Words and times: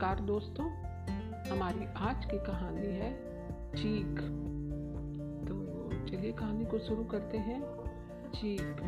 नमस्कार 0.00 0.20
दोस्तों, 0.20 0.66
हमारी 1.50 1.86
आज 1.96 2.24
की 2.24 2.38
कहानी 2.38 2.86
है 2.86 3.10
चीक 3.72 4.20
तो 5.48 5.56
चलिए 6.06 6.32
कहानी 6.32 6.64
को 6.64 6.78
शुरू 6.78 7.04
करते 7.04 7.38
हैं। 7.38 7.60
चीक 8.30 8.80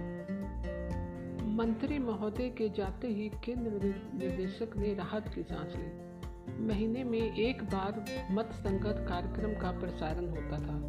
मंत्री 1.59 1.99
महोदय 1.99 2.49
के 2.49 2.69
जाते 2.69 3.09
ही 3.09 3.29
केंद्र 3.45 3.71
निदेशक 4.15 4.77
ने 4.77 4.95
राहत 4.95 5.29
की 5.35 5.43
सांस 5.43 5.77
ली। 5.77 6.65
महीने 6.67 7.05
में 7.05 7.37
एक 7.37 7.63
बार 7.65 8.05
मत 8.31 8.51
संगत 8.53 9.07
कार्यक्रम 9.09 9.55
का 9.55 9.73
प्रसारण 9.73 10.29
होता 10.29 10.59
था। 10.59 10.81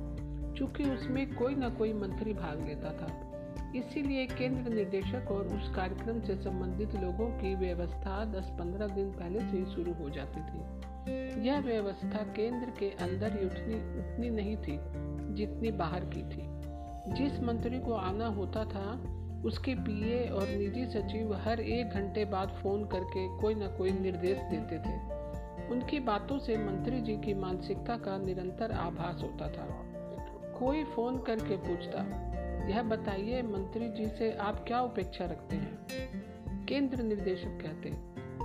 चूँकि 0.54 0.90
उसमें 0.90 1.36
कोई 1.36 1.56
ना 1.56 1.70
कोई 1.70 1.94
मंत्री 1.94 2.34
भाग 2.34 2.66
लेता 2.68 2.94
था। 2.94 3.33
इसीलिए 3.76 4.26
केंद्र 4.26 4.74
निदेशक 4.74 5.32
और 5.32 5.48
उस 5.48 5.76
कार्यक्रम 5.76 6.22
से 6.22 6.36
संबंधित 6.36 6.96
लोगों 6.96 7.28
की 7.30 7.56
व्यवस्था 7.56 8.26
10-15 8.26 8.88
दिन 8.88 9.12
पहले 9.12 9.40
से 9.40 9.58
ही 9.58 9.66
शुरू 9.66 9.94
हो 9.94 10.10
जाती 10.10 10.42
थी। 10.42 10.84
यह 11.48 11.60
व्यवस्था 11.60 12.18
केंद्र 12.18 12.70
के 12.80 12.90
अंदर 12.90 13.40
ही 13.40 13.46
उठनी 13.46 13.76
उतनी 13.76 14.30
नहीं 14.30 14.58
थी, 14.58 14.80
जितनी 15.36 15.72
बाहर 15.72 16.06
की 16.06 16.24
थी। 16.24 16.54
जिस 17.14 17.40
मंत्री 17.40 17.80
को 17.80 17.94
आना 17.94 18.28
होता 18.28 18.66
था, 18.66 19.04
उसके 19.46 19.76
पीए 19.76 20.28
और 20.28 20.48
निजी 20.48 20.86
सचिव 20.86 21.34
हर 21.36 21.60
एक 21.60 21.90
घंटे 21.90 22.26
बाद 22.26 22.50
फ़ोन 22.50 22.86
करके 22.86 23.38
कोई 23.38 23.56
ना 23.56 23.68
कोई 23.68 23.92
निर्देश 23.92 24.38
देते 24.38 24.76
थे। 24.76 25.24
उनकी 25.68 26.00
बातों 26.00 26.40
से 26.40 26.58
मंत्री 26.58 27.02
जी 27.02 27.14
की 27.14 27.34
मानसिकता 27.34 27.98
का 27.98 28.18
निरंतर 28.18 28.72
आभास 28.72 29.22
होता 29.24 29.48
था। 29.48 29.68
कोई 30.60 30.84
फ़ोन 30.84 31.18
करके 31.18 31.58
पूछता 31.58 32.04
यह 32.70 32.82
बताइए, 32.82 33.42
मंत्री 33.42 33.90
जी 33.90 34.08
से 34.08 34.32
आप 34.32 34.64
क्या 34.68 34.82
उपेक्षा 34.82 35.26
रखते 35.26 35.56
हैं? 35.56 36.66
केंद्र 36.66 37.04
निर्देशक 37.04 37.60
कहते 37.62 37.90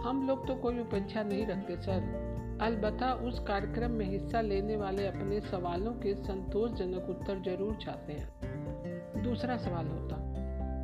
हम 0.03 0.27
लोग 0.29 0.47
तो 0.47 0.55
कोई 0.55 0.79
उपेक्षा 0.79 1.23
नहीं 1.23 1.47
रखते, 1.47 1.77
सर। 1.77 2.59
अलबत्ता 2.63 3.13
उस 3.13 3.39
कार्यक्रम 3.41 3.91
में 3.91 4.07
हिस्सा 4.07 4.41
लेने 4.41 4.77
वाले 4.77 5.07
अपने 5.07 5.41
सवालों 5.41 5.93
के 5.93 6.15
संतोषजनक 6.15 7.11
उत्तर 7.11 7.43
ज़रूर 7.43 7.75
चाहते 7.77 8.13
हैं। 8.13 9.23
दूसरा 9.23 9.57
सवाल 9.57 9.87
होता, 9.87 10.17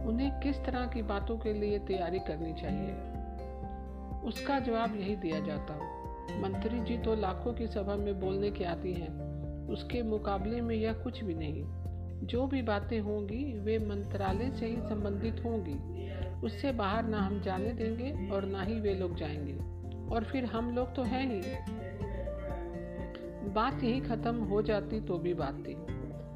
उन्हें 0.09 0.41
किस 0.41 0.65
तरह 0.65 0.87
की 0.87 1.03
बातों 1.03 1.39
के 1.39 1.53
लिए 1.53 1.79
तैयारी 1.79 2.19
करनी 2.19 2.53
चाहिए? 2.53 2.95
उसका 4.23 4.59
जवाब 4.59 4.97
यही 4.97 5.17
दिया 5.17 5.41
जाता, 5.41 5.75
मंत्री 6.41 6.81
जी 6.81 6.99
तो 6.99 7.15
लाखों 7.15 7.53
की 7.53 7.67
सभा 7.67 7.97
में 7.97 8.21
बोलने 8.21 8.51
के 8.51 8.65
आती 8.65 8.93
हैं। 8.93 9.69
उसके 9.69 10.03
मुकाबले 10.03 10.61
में 10.61 10.77
यह 10.77 10.93
कुछ 10.93 11.25
भी 11.25 11.35
नहीं। 11.35 11.84
जो 12.23 12.47
भी 12.47 12.63
बातें 12.63 13.01
होंगी, 13.01 13.59
वे 13.59 13.79
मंत्रालय 13.79 14.51
से 14.51 14.67
ही 14.67 14.77
संबंधित 14.77 15.45
होंगी। 15.45 16.05
उससे 16.47 16.73
बाहर 16.73 17.05
ना 17.05 17.19
हम 17.19 17.41
जाने 17.41 17.73
देंगे 17.73 18.31
और 18.31 18.45
ना 18.45 18.63
ही 18.63 18.81
वे 18.81 18.95
लोग 18.95 19.17
जाएँगे। 19.17 19.75
और 20.15 20.25
फिर 20.25 20.45
हम 20.45 20.75
लोग 20.75 20.95
तो 20.95 21.03
हैं 21.03 21.31
ही। 21.31 21.41
बात 23.49 23.85
यही 23.85 24.01
खत्म 24.01 24.37
हो 24.37 24.63
जाती 24.63 25.01
तो 25.01 25.19
भी 25.19 25.35
बात। 25.35 25.65
थी 25.69 25.75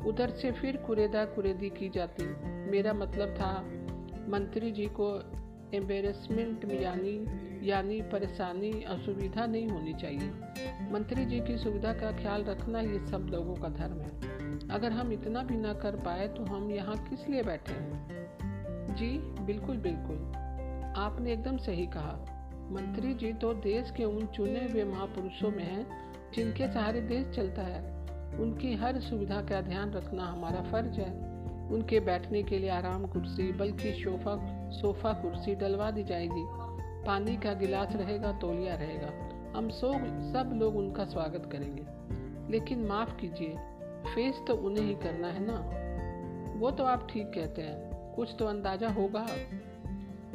उधर 0.09 0.31
से 0.31 0.53
फिर 0.53 0.77
कुरेदा 0.77 1.25
कुरेदी 1.25 1.71
की 1.71 1.89
जाती। 1.89 2.25
मेरा 2.71 2.93
मतलब 2.93 3.35
था, 3.35 3.65
मंत्री 4.29 4.73
जी 4.73 4.87
को 4.87 5.23
एम्बेरसमेंट 5.75 6.73
यानी 6.73 7.27
यानी 7.71 8.03
परेशानी, 8.03 8.83
असुविधा 8.83 9.47
नहीं 9.47 9.69
होनी 9.69 9.95
चाहिए। 9.95 10.31
मंत्री 10.93 11.25
जी 11.25 11.41
की 11.41 11.59
सुविधा 11.59 11.93
का 11.93 12.13
ख्याल 12.13 12.45
रखना 12.45 12.81
ये 12.81 13.07
सब 13.07 13.29
लोगों 13.31 13.55
का 13.55 13.69
धर्म 13.69 14.01
है। 14.01 14.38
अगर 14.71 14.93
हम 14.93 15.13
इतना 15.13 15.43
भी 15.43 15.57
ना 15.57 15.73
कर 15.73 15.97
पाए 15.97 16.29
तो 16.29 16.45
हम 16.45 16.71
यहाँ 16.71 16.97
किस 16.97 17.29
लिए 17.29 17.43
बैठे 17.43 17.73
हैं? 17.73 18.09
जी, 18.97 19.19
बिल्कुल 19.19 19.77
बिल्कुल। 19.77 20.33
आपने 20.97 21.33
एकदम 21.33 21.57
सही 21.57 21.87
कहा। 21.87 22.35
मंत्री 22.71 23.15
जी 23.15 23.33
तो 23.33 23.55
देश 23.55 23.91
के 23.91 24.05
उन 24.05 24.27
चुने 24.27 24.73
हुए 24.73 24.85
महापुरुषों 24.85 25.51
में 25.51 25.65
हैं 25.65 25.87
जिनके 26.35 26.73
सहारे 26.73 27.01
देश 27.01 27.37
चलता 27.37 27.63
है। 27.63 27.99
उनकी 28.39 28.75
हर 28.75 29.01
सुविधा 29.01 29.43
का 29.43 29.61
ध्यान 29.61 29.91
रखना 29.91 30.25
हमारा 30.25 30.63
फ़र्ज़ 30.63 31.01
है। 31.01 31.29
उनके 31.71 32.01
बैठने 32.01 32.43
के 32.43 32.59
लिए 32.59 32.71
आराम 32.71 33.07
कुर्सी, 33.07 33.53
बल्कि 33.53 33.93
सोफा 33.93 34.71
सोफा 34.71 35.13
कुर्सी 35.13 35.55
डलवा 35.55 35.91
दी 35.91 36.05
जाएगी। 36.05 36.45
पानी 37.07 37.37
का 37.37 37.55
गिलास 37.55 37.97
रहेगा, 37.97 38.33
तोलिया 38.33 38.75
रहेगा। 38.75 39.11
हम 39.59 39.69
सो, 39.69 39.93
सब 40.33 40.51
लोग 40.55 40.77
उनका 40.77 41.05
स्वागत 41.05 41.49
करेंगे। 41.53 41.87
लेकिन 42.53 42.87
माफ़ 42.87 43.17
कीजिए 43.17 43.55
फेस 44.15 44.41
तो 44.49 44.55
उन्हें 44.57 44.85
ही 44.85 44.95
करना 44.95 45.29
है 45.29 45.41
ना? 45.41 45.59
वो 46.59 46.71
तो 46.71 46.85
आप 46.85 47.07
ठीक 47.11 47.27
कहते 47.27 47.63
हैं। 47.63 48.15
कुछ 48.15 48.35
तो 48.39 48.47
अंदाज़ा 48.47 48.89
होगा। 48.89 49.27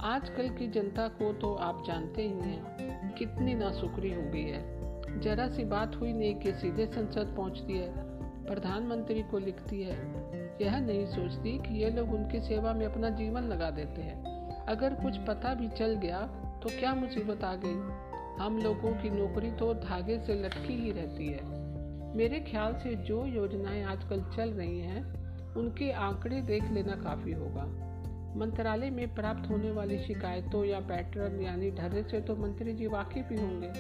आजकल 0.02 0.50
की 0.50 0.68
जनता 0.68 1.08
को 1.08 1.34
तो 1.34 1.54
आप 1.54 1.84
जानते 1.88 2.22
ही 2.22 2.40
हैं, 2.40 3.14
कितनी 3.14 3.54
नासुकरी 3.54 4.14
हो 4.14 4.22
गई 4.22 4.44
है। 4.44 5.20
जरा 5.22 5.48
सी 5.48 5.66
बात 5.66 5.96
हुई 5.96 6.14
नहीं 6.14 6.36
कि 6.36 6.52
सीधे 6.52 6.86
संसद 6.86 7.34
पहुँचती 7.38 7.78
है, 7.78 7.92
प्रधानमंत्री 8.46 9.24
को 9.24 9.40
लिखती 9.40 9.82
है। 9.84 9.98
यह 10.62 10.80
नहीं 10.80 11.06
सोचती 11.06 11.58
कि 11.60 11.84
ये 11.84 11.90
लोग 11.90 12.14
उनकी 12.14 12.40
सेवा 12.40 12.74
में 12.74 12.86
अपना 12.86 13.10
जीवन 13.10 13.44
लगा 13.44 13.70
देते 13.72 14.02
हैं। 14.02 14.66
अगर 14.66 14.94
कुछ 14.94 15.18
पता 15.18 15.54
भी 15.54 15.68
चल 15.70 15.96
गया 15.96 16.20
तो 16.64 16.70
क्या 16.70 16.94
मुसीबत 16.96 17.44
आ 17.44 17.56
गई? 17.56 17.80
हम 18.44 18.60
लोगों 18.64 18.92
की 18.92 19.10
नौकरी 19.10 19.52
तो 19.52 19.74
धागे 19.74 20.20
से 20.20 20.36
लटकी 20.36 20.74
ही 20.74 20.92
रहती 20.92 21.28
है। 21.28 21.63
मेरे 22.16 22.40
ख्याल 22.40 22.74
से 22.74 22.96
जो 22.96 23.26
योजनाएँ 23.26 23.84
आजकल 23.84 24.24
चल 24.36 24.50
रही 24.50 24.80
हैं, 24.80 25.24
उनके 25.56 25.92
आंकड़े 25.92 26.42
देख 26.42 26.72
लेना 26.72 26.96
काफ़ी 26.96 27.32
होगा। 27.32 27.90
मंत्रालय 28.36 28.90
में 28.90 29.16
प्राप्त 29.16 29.50
होने 29.50 29.72
वाली 29.72 30.00
शिकायतों 30.00 30.66
या 30.66 30.80
पैटर्न 30.80 31.42
यानी 31.42 31.72
ढर्रे 31.72 32.04
से 32.04 32.22
तो 32.22 32.36
मंत्री 32.36 32.74
जी 32.74 32.88
वाकिफ 32.88 33.30
ही 33.32 33.38
होंगे। 33.38 33.74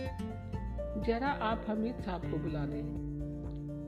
जरा 1.07 1.27
आप 1.27 1.65
हमीद 1.69 1.95
साहब 1.95 2.31
को 2.31 2.37
बुला 2.37 2.65
दें 2.65 2.83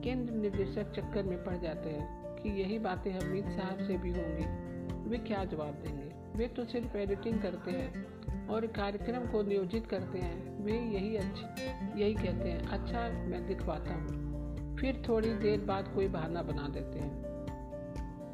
केंद्र 0.04 0.34
निदेशक 0.34 0.92
चक्कर 0.96 1.22
में 1.22 1.44
पड़ 1.44 1.56
जाते 1.56 1.90
हैं 1.90 2.36
कि 2.36 2.48
यही 2.48 2.78
बातें 2.78 3.12
हमीद 3.12 3.44
साहब 3.44 3.78
से 3.78 3.98
भी 3.98 4.10
होंगी। 4.10 4.76
वे 5.10 5.18
क्या 5.18 5.44
जवाब 5.44 5.74
देंगे? 5.74 6.38
वे 6.38 6.48
तो 6.48 6.64
सिर्फ़ 6.64 6.96
एडिटिंग 6.96 7.42
करते 7.42 7.70
हैं 7.70 8.06
और 8.48 8.66
कार्यक्रम 8.66 9.26
को 9.26 9.42
नियोजित 9.42 9.86
करते 9.86 10.18
हैं। 10.18 10.64
वे 10.64 10.72
यही 10.72 11.16
अच्छी, 11.16 11.64
यही 12.02 12.14
कहते 12.14 12.48
हैं 12.48 12.66
अच्छा 12.68 13.00
मैं 13.08 13.46
दिखवाता 13.46 13.94
हूँ। 13.94 14.25
फिर 14.80 15.02
थोड़ी 15.08 15.32
देर 15.34 15.60
बाद 15.60 15.88
कोई 15.94 16.08
बहाना 16.08 16.42
बना 16.42 16.68
देते 16.68 16.98
हैं। 16.98 17.24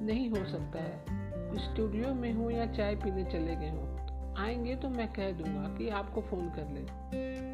नहीं 0.07 0.29
हो 0.31 0.45
सकता 0.45 0.79
है। 0.79 1.23
स्टूडियो 1.59 2.15
में 2.15 2.33
हूँ 2.33 2.53
या 2.53 2.67
चाय 2.67 2.95
पीने 2.95 3.25
चले 3.25 3.57
गए 3.57 3.71
हों 3.71 3.91
आएँगे 4.39 4.75
तो 4.77 4.89
मैं 4.89 5.13
कह 5.13 5.33
दूँगा 5.33 5.77
कि 5.79 5.89
आपको 5.89 6.21
फ़ोन 6.21 6.49
कर 6.49 6.69
ले। 6.69 6.85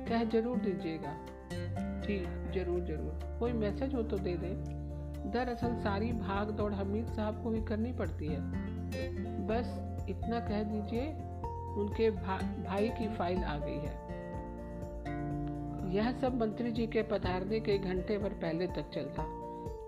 कह 0.08 0.24
ज़रूर 0.24 0.58
दीजिएगा। 0.58 1.14
जी 2.00 2.18
ज़रूर 2.52 2.80
ज़रूर। 2.80 3.38
कोई 3.38 3.52
मैसेज 3.52 3.94
हो 3.94 4.02
तो 4.02 4.18
दे 4.18 4.36
दें। 4.36 5.32
दरअसल 5.32 5.74
सारी 5.74 6.12
भाग 6.12 6.50
दौड़ 6.50 6.72
हमीद 6.72 7.06
साहब 7.06 7.42
को 7.42 7.50
ही 7.50 7.62
करनी 7.62 7.92
पड़ती 7.92 8.26
है। 8.26 8.40
बस 9.46 10.06
इतना 10.08 10.40
कह 10.40 10.62
दीजिए 10.62 11.08
उनके 11.80 12.10
भा, 12.10 12.38
भाई 12.68 12.88
की 12.88 13.08
फ़ाइल 13.08 13.38
आ 13.38 13.58
गई 13.58 13.78
है। 13.78 14.17
यह 15.88 16.10
सब 16.20 16.34
मंत्री 16.40 16.70
जी 16.70 16.86
के 16.86 17.02
पधारने 17.02 17.60
के 17.60 17.78
घंटे 17.78 18.18
भर 18.18 18.28
पहले 18.28 18.66
तक 18.66 18.90
चलता। 18.94 19.22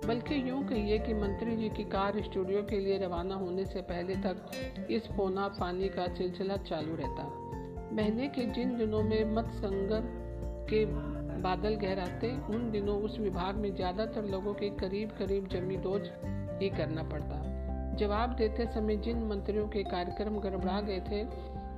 बल्कि 0.07 0.51
यूँ 0.51 0.63
कहिए 0.69 0.99
कि 0.99 1.15
मंत्री 1.15 1.57
जी 1.57 1.69
की 1.69 1.85
कार 1.85 2.23
स्टूडियो 2.23 2.63
के 2.63 2.79
लिए 2.81 2.99
रवाना 2.99 3.35
होने 3.35 3.65
से 3.65 3.83
पहले 3.83 4.15
तक 4.17 4.51
इस 4.91 5.09
फोना 5.17 5.49
फानी 5.49 5.89
का 5.89 6.07
सिलसिला 6.15 6.57
चालू 6.57 6.97
रहता। 6.97 7.25
महीने 7.93 8.29
के 8.29 8.45
जिन 8.45 8.77
दिनों 8.79 9.03
में 9.03 9.25
मत 9.25 9.51
संगर 9.51 10.01
के 10.71 10.85
बादल 11.41 11.75
गहराते, 11.75 12.31
उन 12.55 12.71
दिनों 12.71 12.97
उस 13.03 13.19
विभाग 13.21 13.55
में 13.55 13.75
ज़्यादातर 13.77 14.25
लोगों 14.25 14.55
के 14.55 14.71
करीब 14.71 15.11
करीब 15.11 15.49
जमी 15.49 15.77
दोज 15.77 16.11
ही 16.63 16.69
करना 16.69 17.03
पड़ता। 17.03 17.47
जवाब 17.97 18.31
देते 18.31 18.67
समय 18.67 18.97
जिन 18.97 19.25
मंत्रियों 19.25 19.69
के 19.69 19.83
कार्यक्रम 19.83 20.39
गड़बड़ा 20.39 20.81
गए 20.81 21.01
थे 21.01 21.25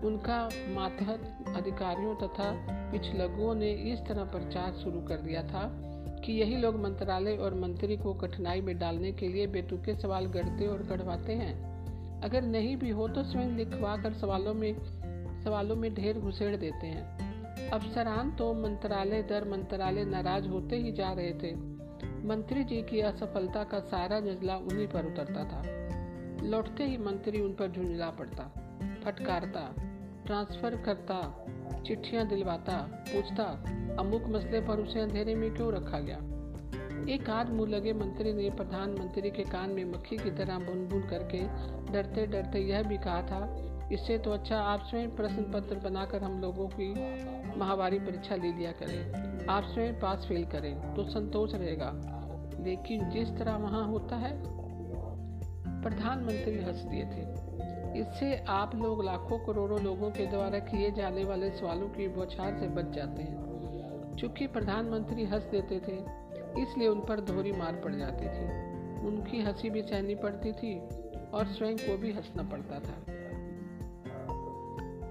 उनका 0.04 0.50
मातहत 0.68 1.44
अधिकारियों 1.56 2.14
तथा 2.14 2.66
पिछलगुओं 2.92 3.54
ने 3.54 3.72
इस 3.72 4.00
तरह 4.00 4.24
प्रचार 4.24 4.72
शुरू 4.72 5.00
कर 5.00 5.16
दिया 5.16 5.42
था 5.42 5.88
कि 6.24 6.32
यही 6.32 6.56
लोग 6.56 6.80
मंत्रालय 6.80 7.36
और 7.36 7.54
मंत्री 7.54 7.96
को 7.96 8.14
कठिनाई 8.14 8.60
में 8.60 8.78
डालने 8.78 9.12
के 9.12 9.28
लिए 9.28 9.46
बेतुके 9.46 10.00
सवाल 10.00 10.26
गढ़ते 10.26 10.66
और 10.66 10.82
गढ़वाते 10.82 11.32
हैं। 11.32 11.72
अगर 12.20 12.42
नहीं 12.42 12.76
भी 12.76 12.90
हो 12.90 13.08
तो 13.08 13.24
स्वयं 13.24 13.48
लिखवा 13.48 13.96
कर 13.96 14.12
सवालों 14.12 14.54
में 14.54 14.74
सवालों 15.44 15.76
में 15.76 15.94
ढेर 15.94 16.18
घुसेड़ 16.18 16.56
देते 16.56 16.86
हैं। 16.86 17.32
अफसरान 17.70 18.30
तो 18.30 18.54
मंत्रालय 18.54 19.22
दर 19.22 19.48
मंत्रालय 19.48 20.04
नाराज़ 20.04 20.48
होते 20.48 20.76
ही 20.76 20.92
जा 20.92 21.12
रहे 21.12 21.32
थे। 21.32 21.54
मंत्री 22.26 22.64
जी 22.64 22.82
की 22.82 23.00
असफलता 23.00 23.64
का 23.64 23.80
सारा 23.80 24.20
नजला 24.20 24.56
उन्हीं 24.56 24.88
पर 24.88 25.06
उतरता 25.06 25.44
था। 25.44 25.62
लौटते 26.46 26.84
ही 26.84 26.96
मंत्री 26.96 27.40
उन 27.40 27.52
पर 27.52 27.70
झुंझला 27.70 28.10
पड़ता। 28.10 28.52
फटकारता। 29.04 29.91
ट्रांसफ़र 30.26 30.76
करता, 30.76 31.20
चिट्ठियाँ 31.86 32.26
दिलवाता, 32.26 33.04
पूछता, 33.08 33.44
अमुक 33.98 34.22
मसले 34.28 34.60
पर 34.60 34.80
उसे 34.80 35.00
अंधेरे 35.00 35.34
में 35.34 35.54
क्यों 35.54 35.72
रखा 35.72 35.98
गया? 35.98 36.18
एक 37.14 37.30
आध 37.30 37.50
मुँह 37.50 37.70
लगे 37.70 37.92
मंत्री 37.92 38.32
ने 38.32 38.50
प्रधानमंत्री 38.50 39.30
के 39.30 39.42
कान 39.42 39.70
में 39.70 39.84
मक्खी 39.84 40.16
की 40.16 40.30
तरह 40.30 40.58
बुन 40.58 40.88
बुन 40.88 41.02
करके 41.02 41.40
डरते 41.92 42.26
डरते 42.26 42.58
यह 42.58 42.82
भी 42.82 42.98
कहा 42.98 43.22
था, 43.22 43.68
इससे 43.92 44.18
तो 44.18 44.30
अच्छा 44.30 44.58
आप 44.58 44.84
स्वयं 44.84 45.10
प्रश्न 45.16 45.42
पत्र 45.52 45.78
बनाकर 45.78 46.22
हम 46.22 46.40
लोगों 46.40 46.68
की 46.68 46.92
महावारी 47.58 47.98
परीक्षा 47.98 48.36
ले 48.36 48.52
लिया 48.52 48.72
करें। 48.72 49.46
आप 49.46 49.64
स्वयं 49.64 50.00
पास 50.00 50.26
फेल 50.28 50.44
करें 50.46 50.94
तो 50.94 51.04
संतोष 51.04 51.54
रहेगा। 51.54 51.92
लेकिन 52.60 53.10
जिस 53.10 53.28
तरह 53.28 53.56
वहाँ 53.56 53.86
होता 53.86 54.16
है, 54.16 54.42
प्रधानमंत्री 55.82 56.62
हंस 56.62 56.76
दिए 56.76 57.04
थे। 57.04 57.31
इससे 57.96 58.44
आप 58.48 58.74
लोग 58.74 59.04
लाखों 59.04 59.38
करोड़ों 59.38 59.80
लोगों 59.80 60.10
के 60.10 60.26
द्वारा 60.26 60.58
किए 60.58 60.90
जाने 60.90 61.24
वाले 61.24 61.50
सवालों 61.50 61.88
की 61.88 62.08
बौछार 62.08 62.58
से 62.60 62.68
बच 62.68 62.84
जाते 62.84 63.22
हैं। 63.22 64.16
चूँकि 64.16 64.46
प्रधानमंत्री 64.46 65.24
हंस 65.24 65.42
देते 65.42 65.80
थे, 65.80 66.22
इसलिए 66.62 66.88
उन 66.88 67.00
पर 67.00 67.20
दोहरी 67.20 67.52
मार 67.52 67.72
पड़ 67.72 67.94
जाती 67.94 68.24
थी। 68.24 68.72
उनकी 69.06 69.42
हँसी 69.42 69.70
भी 69.70 69.82
सहनी 69.82 70.14
पड़ती 70.14 70.52
थी 70.52 70.88
और 71.34 71.46
स्वयं 71.46 71.76
को 71.76 71.96
भी 71.96 72.12
हंसना 72.12 72.42
पड़ता 72.42 72.78
था। 72.78 73.12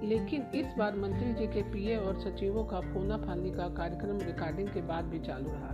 लेकिन 0.03 0.41
इस 0.55 0.73
बार 0.77 0.95
मंत्री 0.95 1.33
जी 1.33 1.47
के 1.47 1.61
पीए 1.63 1.97
और 1.97 2.19
सचिवों 2.19 2.63
का 2.63 2.79
फोना 2.81 3.17
फानी 3.17 3.51
का 3.51 3.69
कार्यक्रम 3.69 4.17
रिकॉर्डिंग 4.17 4.67
के 4.67 4.81
बाद 4.81 5.05
भी 5.05 5.19
चालू 5.19 5.49
रहा। 5.49 5.69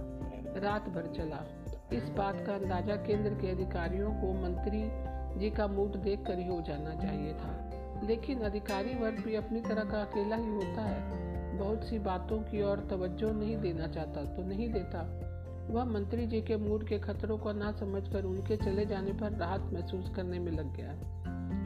रात 0.59 0.89
भर 0.89 1.13
चला। 1.17 1.45
इस 1.93 2.09
बात 2.09 2.43
का 2.47 2.55
अंदाज़ा 2.55 2.95
केंद्र 2.95 3.29
के 3.29 3.51
अधिकारियों 3.51 4.09
को 4.09 4.33
मंत्री 4.33 5.16
जी 5.37 5.49
का 5.49 5.67
मूड 5.67 5.95
देख 5.95 6.25
कर 6.27 6.39
ही 6.39 6.47
हो 6.47 6.61
जाना 6.61 6.95
चाहिए 6.95 7.33
था। 7.33 7.63
लेकिन 8.03 8.39
अधिकारी 8.39 8.95
वर्ग 8.95 9.19
भी 9.19 9.35
अपनी 9.35 9.61
तरह 9.61 9.83
का 9.83 10.01
अकेला 10.01 10.35
ही 10.35 10.53
होता 10.55 10.81
है। 10.81 11.27
बहुत 11.57 11.83
सी 11.83 11.99
बातों 11.99 12.39
की 12.39 12.61
ओर 12.61 12.87
तवज्जो 12.89 13.31
नहीं 13.31 13.57
देना 13.57 13.87
चाहता 13.87 14.23
तो 14.23 14.43
नहीं 14.43 14.73
देता। 14.73 15.23
वह 15.69 15.85
मंत्री 15.85 16.27
जी 16.27 16.41
के 16.41 16.57
मूड 16.57 16.87
के 16.87 16.99
खतरों 16.99 17.37
को 17.37 17.51
ना 17.51 17.71
समझकर 17.71 18.23
उनके 18.23 18.57
चले 18.57 18.85
जाने 18.85 19.11
पर 19.11 19.31
राहत 19.31 19.61
महसूस 19.73 20.09
करने 20.15 20.39
में 20.39 20.51
लग 20.51 20.75
गया। 20.75 20.95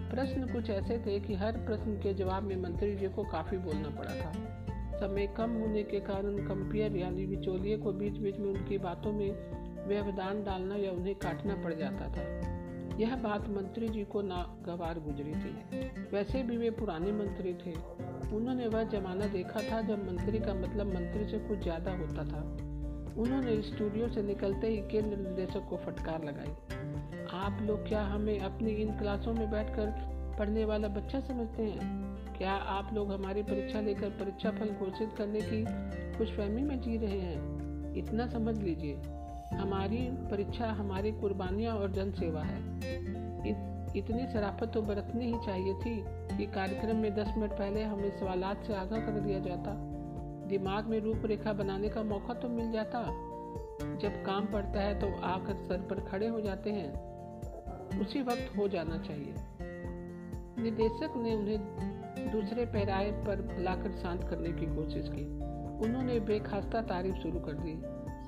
प्रश्न 0.10 0.54
कुछ 0.54 0.70
ऐसे 0.70 0.98
थे 1.06 1.20
कि 1.20 1.34
हर 1.34 1.52
प्रश्न 1.52 1.94
के 1.94 2.14
जवाब 2.14 2.44
में 2.44 2.56
मंत्री 2.56 2.96
जी 2.96 3.08
को 3.08 3.24
काफ़ी 3.24 3.58
बोलना 3.58 3.90
पड़ा 3.90 4.16
था। 4.16 4.34
समय 5.00 5.28
कम 5.28 5.60
होने 5.60 5.84
के 5.84 6.00
कारण 6.00 6.38
कंपियर 6.38 6.98
यानी 6.98 7.26
बिचौलिए 7.26 7.78
को 7.78 7.92
बीच 7.92 8.18
बीच 8.18 8.38
में 8.38 8.50
उनकी 8.50 8.78
बातों 8.78 9.12
में 9.12 9.32
व्यवधान 9.88 10.44
डालना 10.44 10.76
या 10.76 10.92
उन्हें 10.92 11.16
काटना 11.16 11.56
पड़ 11.56 11.74
जाता 11.74 12.08
था। 12.08 12.61
यह 13.02 13.16
बात 13.16 13.50
मंत्री 13.50 13.88
जी 13.90 14.04
को 14.04 14.22
नागवार 14.22 15.00
गुजरी 15.00 15.32
थी। 15.32 15.80
वैसे 16.12 16.44
भी 16.44 16.58
वे 16.58 16.70
पुराने 16.70 17.12
मंत्री 17.12 17.54
थे। 17.54 17.74
उन्होंने 18.36 18.68
वह 18.68 18.84
जमाना 18.84 19.26
देखा 19.26 19.60
था 19.72 19.82
जब 19.82 20.12
मंत्री 20.12 20.40
का 20.40 20.54
मतलब 20.54 20.88
मंत्री 20.88 21.26
से 21.26 21.40
कुछ 21.40 21.60
ज़्यादा 21.60 21.92
होता 21.92 22.24
था। 22.24 22.42
उन्होंने 23.22 23.62
स्टूडियो 23.62 24.10
से 24.10 24.24
निकलते 24.24 24.68
ही 24.68 24.78
केंद्र 24.78 25.18
निर्देशक 25.18 25.68
को 25.70 25.78
फटकार 25.78 26.24
लगाई। 26.24 26.54
आप 27.32 27.62
लोग 27.62 27.88
क्या 27.88 28.02
हमें 28.02 28.40
अपनी 28.40 28.72
इन 28.72 28.98
क्लासों 28.98 29.34
में 29.34 29.52
बैठकर 29.52 29.86
पढ़ने 30.40 30.66
वाला 30.66 30.88
बच्चा 30.88 31.20
समझते 31.20 31.64
हैं? 31.64 32.16
क्या 32.38 32.52
आप 32.52 32.94
लोग 32.94 33.12
हमारी 33.12 33.44
परीक्षा 33.44 33.82
लेकर 33.82 34.10
परीक्षा 34.10 34.52
फल 34.52 34.70
घोषित 34.70 35.10
करने 35.18 35.42
की 35.42 35.64
खुशफहमी 36.18 36.62
में 36.62 36.82
जी 36.82 36.98
रहे 36.98 37.20
हैं? 37.20 37.96
इतना 37.96 38.28
समझ 38.28 38.58
लीजिए। 38.58 39.21
हमारी 39.54 40.10
परीक्षा 40.12 40.72
हमारी 40.72 41.12
कुर्बानियाँ 41.12 41.76
और 41.76 41.92
जन 41.92 42.12
सेवा 42.12 42.42
है। 42.42 42.78
इत, 43.50 43.88
इतनी 43.96 44.34
शराफत 44.34 44.72
तो 44.74 44.82
बरतनी 44.82 45.26
ही 45.26 45.46
चाहिए 45.46 45.74
थी 45.74 46.04
कि 46.38 46.46
कार्यक्रम 46.46 46.96
में 46.96 47.16
दस 47.16 47.34
मिनट 47.38 47.52
पहले 47.52 47.84
हमें 47.84 48.20
सवालात 48.20 48.64
से 48.64 48.76
आगाह 48.76 49.00
कर 49.00 49.12
दिया 49.12 49.40
जाता। 49.40 49.72
दिमाग 50.48 50.86
में 50.86 51.00
रूपरेखा 51.00 51.54
बनाने 51.54 51.90
का 51.90 52.04
मौका 52.04 52.34
तो 52.34 52.50
मिल 52.50 52.72
जाता। 52.72 53.04
जब 53.98 54.24
काम 54.26 54.46
पड़ता 54.46 54.82
है 54.82 55.00
तो 55.00 55.22
आकर 55.22 55.54
सर 55.54 55.78
पर 55.82 56.00
खड़े 56.00 56.28
हो 56.28 56.42
जाते 56.42 56.72
हैं। 56.72 57.12
उसी 58.02 58.22
वक्त 58.22 58.58
हो 58.58 58.68
जाना 58.68 58.98
चाहिए। 58.98 59.34
निदेशक 60.64 61.14
ने 61.18 61.36
उन्हें 61.36 61.92
दूसरे 62.32 62.66
पैराए 62.66 63.12
पर 63.12 63.58
लाकर 63.60 63.92
शांत 63.92 64.24
करने 64.24 64.52
की 64.52 64.66
कोशिश 64.66 65.10
की। 65.10 65.26
उन्होंने 65.86 66.20
बेखास्ता 66.20 66.82
तारीफ़ 66.82 67.16
शुरू 67.16 67.40
कर 67.40 67.52
दी। 67.52 67.82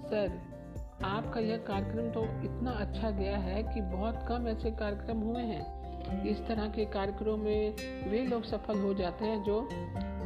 सर 0.10 0.53
आपका 1.02 1.40
यह 1.40 1.58
कार्यक्रम 1.58 2.10
तो 2.10 2.24
इतना 2.24 2.72
अच्छा 2.72 3.10
गया 3.10 3.38
है 3.38 3.64
कि 3.64 3.82
बहुत 3.82 4.26
कम 4.30 4.48
ऐसे 4.48 4.72
कार्यक्रम 4.72 5.18
हुए 5.18 5.42
हैं। 5.42 5.84
इस 6.24 6.48
तरह 6.48 6.68
के 6.68 6.86
कार्यक्रमों 6.86 7.38
में 7.38 7.76
वे 8.10 8.26
लोग 8.26 8.44
सफल 8.44 8.80
हो 8.80 8.94
जाते 8.94 9.26
हैं 9.26 9.44
जो 9.44 9.70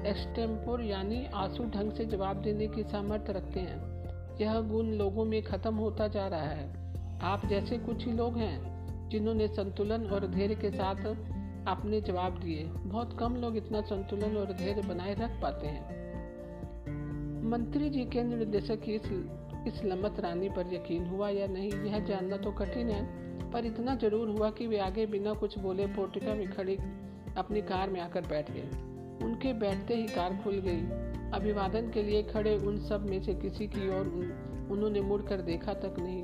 एक्सटेम्पोर 0.06 0.82
यानी 0.82 1.26
आँसू 1.26 1.64
ढंग 1.64 1.92
से 1.92 2.06
जवाब 2.06 2.42
देने 2.42 2.68
की 2.68 2.84
सामर्थ्य 2.84 3.34
रखते 3.34 3.60
हैं। 3.60 3.98
यह 4.42 4.60
गुण 4.60 4.86
लोगों 4.86 5.26
में 5.26 5.44
खत्म 5.44 5.76
होता 5.76 6.08
जा 6.08 6.28
रहा 6.28 6.48
है। 6.48 6.94
आप 7.22 7.46
जैसे 7.46 7.78
कुछ 7.78 8.06
ही 8.06 8.12
लोग 8.12 8.38
हैं 8.38 8.78
जिन्होंने 9.10 9.48
संतुलन 9.48 10.06
और 10.06 10.28
धैर्य 10.28 10.56
के 10.56 10.72
साथ 10.72 10.96
अपने 11.68 12.02
जवाब 12.02 12.40
दिए। 12.40 12.64
बहुत 12.64 13.18
कम 13.20 13.36
लोग 13.36 13.58
इतना 13.58 13.82
संतुलन 13.82 14.38
और 14.38 14.54
धैर्य 14.54 14.82
बनाए 14.82 15.14
रख 15.14 15.42
पाते 15.42 15.68
हैं। 15.68 16.08
मंत्री 17.50 17.90
जी 17.90 18.06
केंद्र 18.06 18.38
निदेशक 18.38 18.82
की 18.82 18.96
इस, 18.96 19.04
इस 19.66 19.84
लम्बत 19.86 20.20
रानी 20.20 20.50
पर 20.50 20.74
यकीन 20.74 21.06
हुआ 21.06 21.30
या 21.30 21.48
नहीं 21.48 21.72
यह 21.86 22.00
जानना 22.00 22.38
तो 22.38 22.52
कठिन 22.52 22.90
है 22.90 23.52
पर 23.52 23.66
इतना 23.66 23.96
ज़रूर 23.96 24.30
हुआ 24.30 24.50
कि 24.52 24.68
वे 24.68 24.80
आगे 24.80 25.06
बिना 25.06 25.34
कुछ 25.34 25.58
बोले 25.60 25.86
पोर्टिका 25.88 26.34
में 26.34 26.50
खड़ी 26.52 26.78
अपनी 27.38 27.62
कार 27.62 27.90
में 27.90 28.00
आकर 28.02 28.22
बैठ 28.22 28.52
गए। 28.52 29.26
उनके 29.26 29.54
बैठते 29.54 29.96
ही 29.96 30.08
कार 30.08 30.36
खुल 30.44 30.60
गई। 30.66 30.82
अभिवादन 31.32 31.90
के 31.92 32.04
लिए 32.04 32.24
खड़े 32.24 32.56
उन 32.58 32.78
सब 32.80 33.10
में 33.10 33.22
से 33.24 33.34
किसी 33.34 33.68
की 33.68 33.90
ओर 33.90 34.08
उन, 34.08 34.68
उन्होंने 34.72 35.02
मुड़कर 35.02 35.42
देखा 35.42 35.74
तक 35.74 35.96
नहीं। 36.00 36.24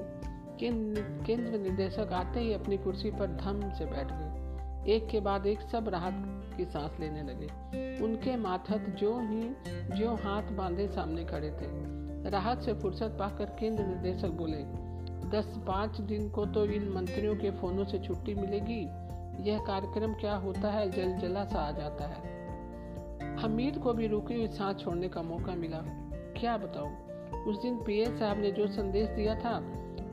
केंद्र 0.59 1.57
निर्देशक 1.59 2.13
आते 2.13 2.39
ही 2.39 2.53
अपनी 2.53 2.77
कुर्सी 2.77 3.11
पर 3.11 3.27
धम 3.37 3.61
से 3.73 3.85
बैठ 3.85 4.11
गए। 4.11 4.95
एक 4.95 5.07
के 5.07 5.19
बाद 5.19 5.45
एक 5.47 5.61
सब 5.61 5.89
राहत 5.89 6.13
की 6.57 6.65
सांस 6.65 6.99
लेने 6.99 7.23
लगे। 7.23 8.03
उनके 8.03 8.35
माथत 8.37 8.95
जो 8.99 9.19
ही 9.21 9.43
जो 9.97 10.15
हाथ 10.15 10.51
बांधे 10.51 10.87
सामने 10.87 11.25
खड़े 11.25 11.51
थे। 11.51 11.67
राहत 12.25 12.61
से 12.61 12.73
फुर्सत 12.73 13.15
पाकर 13.19 13.45
केंद्र 13.45 13.83
निर्देशक 13.83 14.27
बोले, 14.27 14.83
दस 15.29 15.59
पाँच 15.67 16.01
दिन 16.01 16.29
को 16.29 16.45
तो 16.45 16.65
इन 16.65 16.89
मंत्रियों 16.89 17.35
के 17.35 17.51
फोनों 17.51 17.85
से 17.85 17.99
छुट्टी 17.99 18.33
मिलेगी। 18.33 18.81
यह 19.49 19.63
कार्यक्रम 19.67 20.13
क्या 20.13 20.35
होता 20.35 20.71
है? 20.71 20.91
जल 20.91 21.17
जला 21.17 21.45
सा 21.45 21.59
आ 21.59 21.71
जाता 21.71 22.07
है। 22.07 22.33
हमीद 23.37 23.77
को 23.77 23.93
भी 23.93 24.07
रुकी 24.07 24.33
हुई 24.33 24.47
सांस 24.47 24.77
छोड़ने 24.77 25.09
का 25.09 25.21
मौका 25.21 25.55
मिला। 25.55 25.81
क्या 26.13 26.57
बताऊँ? 26.57 27.03
उस 27.43 27.61
दिन 27.61 27.77
पीए 27.77 28.05
साहब 28.05 28.37
ने 28.37 28.51
जो 28.51 28.67
संदेश 28.67 29.09
दिया 29.09 29.35
था, 29.35 29.59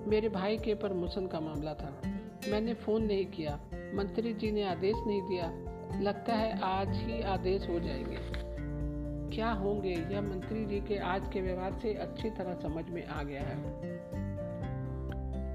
मेरे 0.07 0.29
भाई 0.29 0.57
के 0.57 0.75
प्रमोशन 0.75 1.27
का 1.27 1.41
मामला 1.41 1.75
था। 1.75 2.01
मैंने 2.49 2.75
फ़ोन 2.75 3.03
नहीं 3.03 3.27
किया। 3.27 3.61
मंत्री 3.75 4.35
जी 4.35 4.51
ने 4.51 4.65
आदेश 4.65 4.97
नहीं 5.07 5.23
दिया। 5.23 5.53
लगता 6.01 6.33
है 6.33 6.61
आज 6.61 6.89
ही 6.89 7.23
आदेश 7.23 7.69
हो 7.69 7.81
जाएँगे। 7.81 8.40
क्या 9.35 9.51
होंगे? 9.51 9.89
यह 9.89 10.21
मंत्री 10.21 10.67
जी 10.67 10.81
के 10.81 10.99
आज 10.99 11.29
के 11.33 11.41
व्यवहार 11.41 11.73
से 11.73 11.95
अच्छी 11.95 12.31
तरह 12.31 12.55
समझ 12.55 12.85
में 12.91 13.07
आ 13.07 13.23
गया 13.23 13.43
है। 13.43 13.57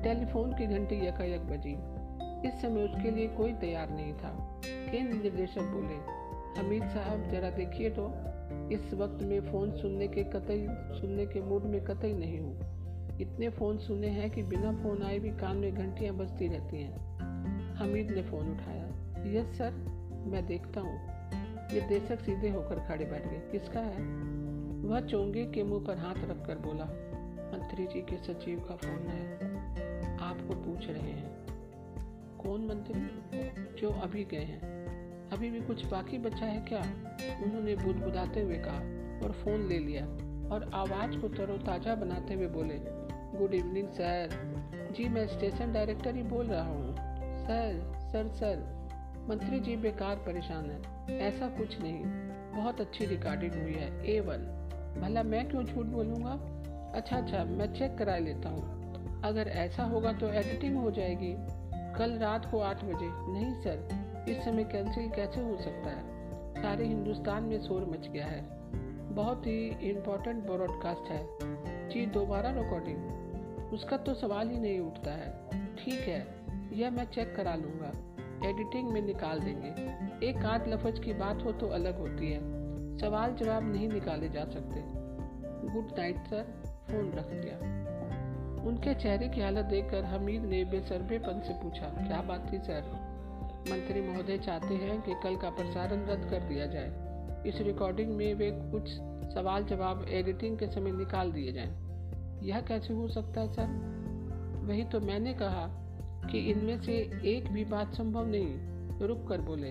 टेलीफोन 0.03 0.53
की 0.53 0.67
घंटी 0.67 1.07
यकायक 1.07 1.41
बजी। 1.41 1.77
इस 2.47 2.61
समय 2.61 2.83
उसके 2.83 3.11
लिए 3.11 3.27
कोई 3.27 3.53
तैयार 3.53 3.89
नहीं 3.89 4.13
था। 4.13 4.61
केंद्र 4.65 5.23
निर्देशक 5.23 5.61
बोले, 5.61 6.25
हमीद 6.61 6.83
साहब, 6.83 7.29
जरा 7.29 7.49
देखिए 7.49 7.89
तो। 7.89 8.13
इस 8.71 8.93
वक्त 8.93 9.23
में 9.23 9.51
फ़ोन 9.51 9.71
सुनने 9.71 10.07
के 10.07 10.23
कतई, 10.23 10.67
सुनने 10.69 11.25
के 11.25 11.41
मूड 11.41 11.63
में 11.63 11.83
कतई 11.83 12.13
नहीं 12.13 12.39
हूँ। 12.39 12.59
इतने 13.21 13.49
फ़ोन 13.49 13.77
सुने 13.77 14.07
हैं 14.07 14.31
कि 14.31 14.43
बिना 14.43 14.71
फ़ोन 14.71 15.03
आए 15.03 15.19
भी 15.19 15.29
कान 15.29 15.57
में 15.57 15.75
घंटियाँ 15.75 16.15
बजती 16.15 16.47
रहती 16.47 16.81
हैं। 16.81 17.17
हमीद 17.75 18.11
ने 18.11 18.21
फ़ोन 18.21 18.51
उठाया, 18.51 18.85
यस 19.25 19.57
सर, 19.57 19.71
मैं 20.27 20.45
देखता 20.45 20.81
हूँ। 20.81 21.14
निर्देशक 21.73 22.19
सीधे 22.19 22.49
होकर 22.49 22.79
खड़े 22.79 23.05
बैठ 23.05 23.27
गए। 23.27 23.51
किसका 23.51 23.79
है? 23.79 24.03
वह 24.81 24.99
चोंगे 24.99 25.45
के 25.45 25.63
मुँह 25.63 25.85
पर 25.85 25.97
हाथ 25.97 26.15
रखकर 26.15 26.55
बोला, 26.55 26.85
मंत्री 27.53 27.85
जी 27.85 28.01
के 28.01 28.17
सचिव 28.17 28.59
का 28.59 28.75
फ़ोन 28.75 29.07
है। 29.07 29.35
आपको 30.17 30.53
पूछ 30.55 30.87
रहे 30.89 31.11
हैं। 31.11 31.45
कौन 32.43 32.65
मंत्री? 32.65 33.09
जो 33.81 33.89
अभी 33.89 34.25
गए 34.25 34.37
हैं। 34.37 34.85
अभी 35.29 35.49
भी 35.49 35.61
कुछ 35.61 35.85
बाकी 35.85 36.17
बचा 36.17 36.45
है 36.45 36.61
क्या? 36.61 36.81
उन्होंने 37.43 37.75
बुदबुदाते 37.75 38.41
हुए 38.41 38.55
कहा 38.55 38.77
और 39.25 39.31
फ़ोन 39.31 39.67
ले 39.67 39.79
लिया 39.79 40.05
और 40.55 40.71
आवाज़ 40.73 41.17
को 41.17 41.27
तरोताज़ा 41.27 41.95
बनाते 41.95 42.33
हुए 42.33 42.47
बोले, 42.47 42.79
गुड 43.39 43.53
इवनिंग, 43.53 43.87
सर। 43.87 44.29
जी, 44.97 45.09
मैं 45.09 45.27
स्टेशन 45.27 45.73
डायरेक्टर 45.73 46.15
ही 46.15 46.23
बोल 46.23 46.45
रहा 46.45 46.65
हूँ। 46.65 46.95
Sir 47.39 47.93
sir 48.11 48.27
sir. 48.27 48.74
मंत्री 49.29 49.59
जी 49.59 49.75
बेकार 49.75 50.15
परेशान 50.15 50.65
है। 50.65 51.19
ऐसा 51.19 51.47
कुछ 51.47 51.81
नहीं। 51.81 52.03
बहुत 52.61 52.81
अच्छी 52.81 53.05
रिकॉर्डिंग 53.05 53.51
हुई 53.51 53.73
है। 53.73 54.09
A 54.09 54.19
one. 54.19 54.37
भला 55.01 55.23
मैं 55.23 55.49
क्यों 55.49 55.63
झूठ 55.63 55.85
बोलूँगा? 55.85 56.31
अच्छा 56.95 57.17
अच्छा 57.17 57.43
मैं 57.43 57.73
चेक 57.73 57.97
करा 57.97 58.17
लेता 58.17 58.49
हूँ। 58.49 58.85
अगर 59.23 59.47
ऐसा 59.47 59.83
होगा 59.83 60.13
तो 60.13 60.27
एडिटिंग 60.27 60.77
हो 60.77 60.91
जाएगी। 60.91 61.35
कल 61.99 62.17
रात 62.17 62.51
को 62.51 62.59
आठ 62.59 62.83
बजे। 62.83 63.33
नहीं, 63.33 63.53
सर। 63.53 63.89
इस 64.29 64.45
समय 64.45 64.63
कैंसिल 64.63 65.09
कैसे 65.09 65.41
हो 65.41 65.57
सकता 65.57 65.89
है? 65.89 66.15
सारे 66.61 66.85
हिंदुस्तान 66.85 67.43
में 67.43 67.61
शोर 67.61 67.85
मच 67.85 68.07
गया 68.07 68.25
है। 68.25 68.45
बहुत 69.15 69.47
ही 69.47 69.89
इम्पोर्टेंट 69.89 70.43
ब्रॉडकास्ट 70.43 71.11
है। 71.11 71.27
जी, 71.89 72.05
दोबारा 72.05 72.49
रिकॉर्डिंग 72.49 73.25
उसका 73.73 73.97
तो 73.97 74.13
सवाल 74.13 74.49
ही 74.49 74.59
नहीं 74.59 74.79
उठता 74.79 75.11
है। 75.11 75.49
ठीक 75.75 75.99
है। 75.99 76.27
यह 76.73 76.89
मैं 76.89 77.05
चेक 77.05 77.35
करा 77.35 77.55
लूँगा। 77.55 78.14
एडिटिंग 78.43 78.89
में 78.89 79.01
निकाल 79.01 79.39
देंगे। 79.39 79.69
एक 80.29 80.37
आध 80.37 80.67
लफज 80.67 80.99
की 80.99 81.13
बात 81.13 81.43
हो 81.43 81.51
तो 81.51 81.67
अलग 81.67 81.99
होती 81.99 82.31
है। 82.31 82.39
सवाल 82.97 83.35
जवाब 83.35 83.71
नहीं 83.71 83.89
निकाले 83.89 84.29
जा 84.29 84.45
सकते। 84.45 84.83
Good 85.73 85.87
night, 85.99 86.17
sir. 86.17 86.43
फ़ोन 86.65 87.11
रख 87.11 87.29
दिया। 87.31 87.85
उनके 88.63 88.93
चेहरे 88.95 89.27
की 89.29 89.41
हालत 89.41 89.65
देखकर 89.65 90.03
हमीद 90.03 90.41
ने 90.41 90.65
बेसरबेपन 90.65 91.41
से 91.47 91.53
पूछा, 91.53 91.85
क्या 91.85 92.21
बात 92.21 92.53
थी, 92.53 92.57
सर? 92.57 92.81
मंत्री 93.71 94.01
महोदय 94.01 94.37
चाहते 94.37 94.73
हैं 94.73 95.01
कि 95.01 95.13
कल 95.23 95.35
का 95.35 95.49
प्रसारण 95.49 96.05
रद्द 96.05 96.29
कर 96.29 96.39
दिया 96.39 96.65
जाए। 96.65 97.05
इस 97.49 97.61
रिकॉर्डिंग 97.61 98.15
में 98.15 98.33
वे 98.33 98.51
कुछ 98.51 98.89
सवाल 99.33 99.63
जवाब 99.63 100.05
एडिटिंग 100.09 100.57
के 100.57 100.67
समय 100.67 100.91
निकाल 100.91 101.31
दिए 101.31 101.51
जाएँ। 101.51 101.85
यह 102.43 102.61
कैसे 102.61 102.93
हो 102.93 103.07
सकता 103.07 103.41
है, 103.41 103.53
सर? 103.53 103.67
वही 104.63 104.83
तो 104.83 104.99
मैंने 104.99 105.33
कहा। 105.33 105.84
कि 106.31 106.39
इनमें 106.39 106.81
से 106.81 106.93
एक 107.25 107.51
भी 107.51 107.65
बात 107.65 107.93
संभव 107.93 108.25
नहीं, 108.27 108.59
रुक 109.07 109.27
कर 109.27 109.41
बोले। 109.41 109.69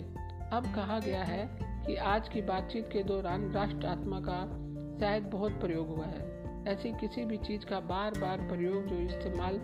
अब 0.53 0.63
कहा 0.75 0.99
गया 0.99 1.25
है 1.25 1.59
कि 1.87 1.97
आज 1.97 2.29
की 2.29 2.43
बातचीत 2.43 2.89
के 2.93 3.03
दौरान 3.03 3.53
राष्ट्र 3.53 3.87
आत्मा 3.87 4.21
का 4.21 4.65
शायद 5.01 5.23
बहुत 5.23 5.53
प्रयोग 5.53 5.89
हुआ 5.89 6.07
है। 6.07 6.45
ऐसी 6.69 6.91
किसी 6.91 7.25
भी 7.25 7.37
चीज़ 7.37 7.67
का 7.67 7.81
बार 7.81 8.11
बार 8.11 8.39
प्रयोग 8.39 8.87
जो 8.87 8.97
इस्तेमाल 8.97 9.61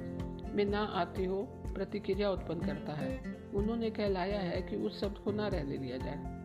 में 0.55 0.65
ना 0.65 0.81
आती 0.81 1.25
हो, 1.25 1.43
प्रतिक्रिया 1.75 2.31
उत्पन्न 2.31 2.61
करता 2.61 2.93
है। 2.93 3.37
उन्होंने 3.55 3.91
कहलाया 3.91 4.41
है 4.41 4.63
कि 4.63 4.77
उस 4.77 5.01
शब्द 5.01 5.19
को 5.19 5.33
ना 5.33 5.49
रहने 5.49 5.79
दिया 5.79 5.97
जाए। 5.97 6.41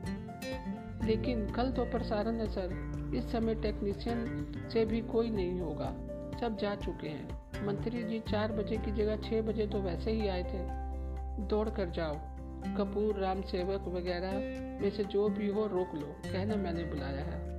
लेकिन 1.07 1.49
कल 1.49 1.71
तो 1.71 1.85
प्रसारण 1.85 2.35
है, 2.35 2.47
सर। 2.47 2.95
इस 3.15 3.31
समय 3.31 3.55
टेक्नीशियन 3.55 4.45
से 4.73 4.85
भी 4.85 5.01
कोई 5.01 5.29
नहीं 5.29 5.59
होगा। 5.59 6.14
सब 6.39 6.57
जा 6.57 6.75
चुके 6.75 7.07
हैं। 7.07 7.65
मंत्री 7.65 8.03
जी, 8.03 8.19
चार 8.19 8.51
बजे 8.51 8.77
की 8.77 8.91
जगह 8.91 9.17
छः 9.17 9.41
बजे 9.41 9.67
तो 9.67 9.79
वैसे 9.79 10.11
ही 10.11 10.27
आए 10.27 10.43
थे। 10.43 10.85
दौड़ 11.43 11.69
कर 11.69 11.89
जाओ। 11.89 12.15
कपूर, 12.77 13.15
राम 13.15 13.41
सेवक 13.41 13.81
वगैरह 13.87 14.31
में 14.81 14.89
से 14.89 15.03
जो 15.03 15.29
भी 15.29 15.47
हो 15.47 15.67
रोक 15.67 15.95
लो, 15.95 16.31
कहना 16.33 16.55
मैंने 16.55 16.83
बुलाया 16.83 17.21
है। 17.21 17.55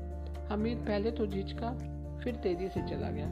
हमीद 0.47 0.79
पहले 0.79 1.11
तो 1.11 1.27
झिझका, 1.27 1.71
फिर 2.25 2.35
तेज़ी 2.35 2.69
से 2.69 2.83
चला 2.83 3.11
गया। 3.11 3.27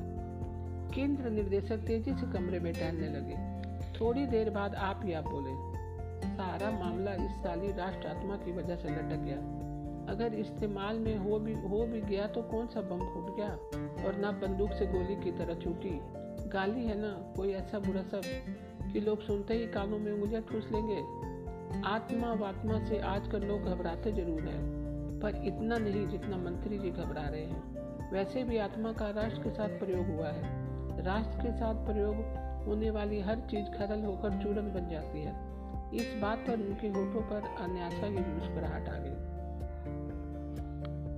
केंद्र 0.94 1.30
निर्देशक 1.30 1.76
तेज़ी 1.76 2.14
से 2.14 2.32
कमरे 2.32 2.60
में 2.60 2.72
टहलने 2.72 3.08
लगे। 3.08 3.64
थोड़ी 4.00 4.26
देर 4.26 4.50
बाद 4.50 4.74
आप 4.74 5.00
ही 5.04 5.12
आप 5.12 5.24
बोले, 5.24 5.74
सारा 6.28 6.70
मामला 6.70 7.12
इस 7.12 7.32
साली 7.32 7.72
राष्ट्र 7.72 8.08
आत्मा 8.08 8.36
की 8.36 8.52
वजह 8.52 8.76
से 8.76 8.88
लटक 8.88 9.24
गया। 9.24 9.63
अगर 10.08 10.34
इस्तेमाल 10.34 10.98
में 10.98 11.16
हो 11.16 11.38
भी 11.38 11.52
हो 11.52 11.86
भी 11.86 12.00
गया 12.00 12.26
तो 12.26 12.42
कौन 12.42 12.66
सा 12.66 12.80
बम 12.80 12.98
फूट 12.98 13.36
गया? 13.36 13.48
और 14.06 14.16
ना 14.16 14.30
बंदूक 14.30 14.72
से 14.72 14.86
गोली 14.86 15.16
की 15.16 15.32
तरह 15.32 15.54
छूटी। 15.54 16.00
गाली 16.48 16.84
है 16.84 17.00
ना, 17.00 17.32
कोई 17.36 17.52
ऐसा 17.52 17.78
बुरा 17.78 18.02
सब 18.02 18.22
कि 18.92 19.00
लोग 19.00 19.20
सुनते 19.20 19.54
ही 19.54 19.66
कानों 19.66 19.98
में 19.98 20.12
उंगलियाँ 20.12 20.42
ठूस 20.42 20.68
लेंगे। 20.72 21.02
आत्मा 21.84 22.32
वात्मा 22.32 22.84
से 22.84 22.98
आजकल 22.98 23.42
लोग 23.42 23.62
घबराते 23.62 24.12
ज़रूर 24.12 24.40
हैं, 24.40 24.84
पर 25.20 25.42
इतना 25.44 25.78
नहीं 25.78 26.08
जितना 26.08 26.36
मंत्री 26.36 26.78
जी 26.78 26.90
घबरा 26.90 27.28
रहे 27.28 27.44
हैं। 27.44 28.10
वैसे 28.12 28.44
भी 28.44 28.58
आत्मा 28.58 28.92
का 28.92 29.10
राष्ट्र 29.10 29.42
के 29.42 29.50
साथ 29.50 29.68
प्रयोग 29.68 30.06
हुआ 30.06 30.28
है। 30.28 30.64
राष्ट्र 31.04 31.42
के 31.42 31.52
साथ 31.52 31.74
प्रयोग 31.74 32.16
होने 32.66 32.90
वाली 32.90 33.20
हर 33.20 33.36
चीज़ 33.36 33.66
खरल 33.66 34.04
होकर 34.04 34.30
चूरन 34.42 34.72
बन 34.74 34.88
जाती 34.90 35.22
है। 35.22 35.54
इस 35.94 36.22
बात 36.22 36.38
पर 36.38 36.54
उनके 36.54 36.88
होठों 36.88 37.20
पर 37.20 37.64
अन्यासा 37.64 38.08
की 38.08 38.34
मुस्कुराहट 38.34 38.88
आ 38.88 38.98
गई। 38.98 39.33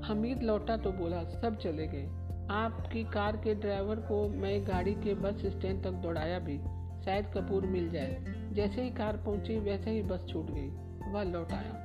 हमीद 0.06 0.42
लौटा 0.42 0.76
तो 0.76 0.92
बोला, 0.92 1.24
सब 1.24 1.56
चले 1.56 1.86
गए। 1.86 2.06
आपकी 2.50 3.04
कार 3.04 3.36
के 3.36 3.54
ड्राइवर 3.54 3.96
को 3.96 4.28
मैं 4.28 4.66
गाड़ी 4.66 4.94
के 4.94 5.14
बस 5.14 5.46
स्टैंड 5.46 5.82
तक 5.84 5.90
दौड़ाया 5.90 6.38
भी, 6.38 6.58
शायद 7.04 7.26
कपूर 7.26 7.66
मिल 7.66 7.90
जाए। 7.90 8.34
जैसे 8.52 8.82
ही 8.82 8.90
कार 8.90 9.16
पहुँची, 9.16 9.58
वैसे 9.58 9.90
ही 9.90 10.02
बस 10.02 10.26
छूट 10.28 10.50
गई। 10.50 10.68
वह 11.12 11.22
लौट 11.22 11.52
आया। 11.52 11.84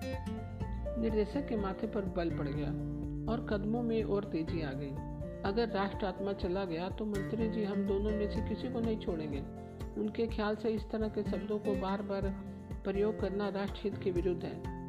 निर्देशक 0.98 1.48
के 1.48 1.56
माथे 1.58 1.88
पर 1.88 2.02
बल 2.02 2.30
पड़ 2.30 2.48
गया 2.48 2.70
और 3.32 3.46
कदमों 3.50 3.84
में 3.84 4.04
और 4.04 4.24
तेज़ी 4.24 4.62
आ 4.62 4.72
गई। 4.74 4.92
अगर 5.46 5.70
राष्ट्र 5.70 6.06
आत्मा 6.06 6.34
चला 6.34 6.66
गया 6.66 6.90
तो 6.90 7.06
मंत्री 7.06 7.50
जी 7.50 7.64
हम 7.64 7.86
दोनों 7.88 8.12
में 8.12 8.30
से 8.32 8.50
किसी 8.50 8.74
को 8.74 8.80
नहीं 8.80 9.00
छोड़ेंगे। 9.00 9.40
उनके 10.02 10.28
ख्याल 10.28 10.56
से 10.56 10.70
इस 10.70 10.90
तरह 10.92 11.08
के 11.08 11.24
शब्दों 11.24 11.60
को 11.60 11.76
बार 11.76 12.02
बार 12.02 12.30
प्रयोग 12.84 13.20
करना 13.20 13.50
राष्ट्रहित 13.50 13.98
के 14.04 14.12
विरुद्ध 14.12 14.44
है। 14.44 14.81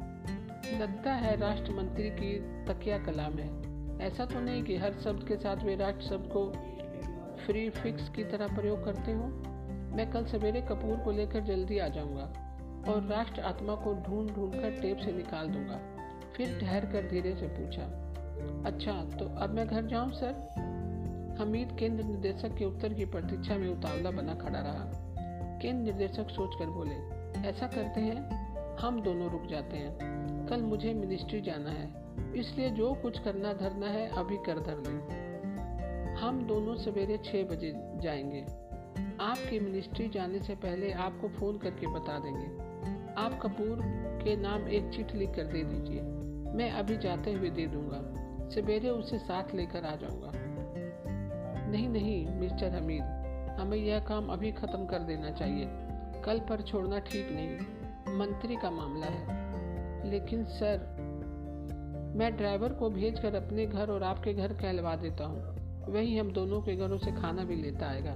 लगता 0.71 1.13
है 1.13 1.35
राष्ट्र 1.39 1.71
मंत्री 1.71 2.09
की 2.09 2.33
तकिया 2.65 2.97
कलाम 2.97 3.33
है। 3.33 4.07
ऐसा 4.07 4.25
तो 4.25 4.39
नहीं 4.39 4.63
कि 4.63 4.77
हर 4.77 4.93
शब्द 4.93 5.27
के 5.27 5.35
साथ 5.35 5.63
वे 5.63 5.75
राष्ट्र 5.75 6.01
शब्द 6.01 6.29
को 6.33 6.45
फ्री 7.45 7.69
फिक्स 7.69 8.09
की 8.09 8.23
तरह 8.23 8.55
प्रयोग 8.55 8.85
करते 8.85 9.11
हो। 9.11 9.27
मैं 9.95 10.11
कल 10.11 10.25
सवेरे 10.25 10.61
कपूर 10.61 10.97
को 10.97 11.11
लेकर 11.11 11.39
जल्दी 11.39 11.77
आ 11.79 11.87
जाऊँगा 11.87 12.23
और 12.91 13.03
राष्ट्र 13.03 13.41
आत्मा 13.41 13.75
को 13.75 13.93
ढूंढ 13.93 14.29
ढूंढ 14.29 14.53
कर 14.53 14.81
टेप 14.81 14.97
से 14.97 15.11
निकाल 15.11 15.47
दूँगा। 15.47 15.79
फिर 16.37 16.59
ठहर 16.59 16.85
कर 16.85 17.07
धीरे 17.09 17.35
से 17.35 17.47
पूछा 17.47 17.81
अच्छा 18.65 18.91
तो 18.91 19.25
अब 19.25 19.49
मैं 19.49 19.67
घर 19.67 19.85
जाऊँ, 19.85 20.11
सर? 20.11 21.35
हमीद 21.39 21.77
केंद्र 21.79 22.03
निर्देशक 22.03 22.55
के 22.57 22.65
उत्तर 22.65 22.93
की 22.93 23.05
प्रतीक्षा 23.05 23.57
में 23.57 23.69
उतावला 23.69 24.11
बना 24.11 24.35
खड़ा 24.35 24.59
रहा। 24.59 24.91
केंद्र 25.61 25.83
निर्देशक 25.83 26.29
सोचकर 26.29 26.65
बोले, 26.65 26.95
ऐसा 27.49 27.67
करते 27.67 28.01
हैं? 28.01 28.42
हम 28.79 29.01
दोनों 29.01 29.31
रुक 29.31 29.45
जाते 29.45 29.77
हैं। 29.77 29.97
कल 30.47 30.61
मुझे 30.61 30.93
मिनिस्ट्री 30.93 31.41
जाना 31.41 31.69
है। 31.69 32.03
इसलिए 32.35 32.69
जो 32.69 32.93
कुछ 32.93 33.19
करना 33.19 33.53
धरना 33.53 33.87
है, 33.87 34.09
अभी 34.09 34.37
कर 34.37 34.59
धर 34.59 34.77
लें। 34.77 35.23
हम 36.15 36.47
दोनों 36.47 36.75
सवेरे 36.75 37.17
छः 37.17 37.43
बजे 37.43 37.73
जाएँगे। 37.77 38.41
आपकी 39.21 39.59
मिनिस्ट्री 39.59 40.09
जाने 40.09 40.39
से 40.39 40.55
पहले 40.55 40.91
आपको 40.91 41.27
फ़ोन 41.27 41.57
करके 41.57 41.87
बता 41.87 42.19
देंगे। 42.19 42.73
आप 43.13 43.39
कपूर 43.43 43.79
के 44.23 44.35
नाम 44.35 44.67
एक 44.67 44.89
चिट 44.89 45.15
लिख 45.15 45.29
कर 45.29 45.43
दे 45.43 45.63
दीजिए। 45.63 46.01
मैं 46.53 46.71
अभी 46.71 46.97
जाते 46.97 47.33
हुए 47.33 47.49
दे 47.49 47.67
दूँगा। 47.67 48.23
सवेरे 48.49 48.89
उसे 48.89 49.19
साथ 49.19 49.55
लेकर 49.55 49.85
आ 49.85 49.95
जाऊँगा। 49.95 50.31
नहीं 51.71 51.89
नहीं, 51.89 52.27
मिस्टर 52.27 52.69
हमीद, 52.71 53.03
हमें 53.59 53.77
यह 53.77 53.99
काम 53.99 54.27
अभी 54.27 54.51
ख़त्म 54.51 54.85
कर 54.85 54.99
देना 54.99 55.31
चाहिए। 55.31 55.65
कल 56.21 56.39
पर 56.39 56.61
छोड़ना 56.61 56.99
ठीक 56.99 57.31
नहीं। 57.31 57.82
मंत्री 58.13 58.55
का 58.55 58.71
मामला 58.71 59.07
है। 59.07 59.43
लेकिन 60.09 60.45
सर, 60.45 60.95
मैं 62.15 62.37
ड्राइवर 62.37 62.73
को 62.73 62.89
भेज 62.89 63.19
कर 63.19 63.35
अपने 63.35 63.65
घर 63.65 63.89
और 63.91 64.03
आपके 64.03 64.33
घर 64.33 64.53
कहलवा 64.53 64.95
देता 64.95 65.25
हूँ। 65.25 65.53
वही 65.93 66.17
हम 66.17 66.31
दोनों 66.31 66.61
के 66.61 66.75
घरों 66.75 66.97
से 66.97 67.11
खाना 67.11 67.43
भी 67.43 67.55
लेता 67.55 67.85
आएगा। 67.85 68.11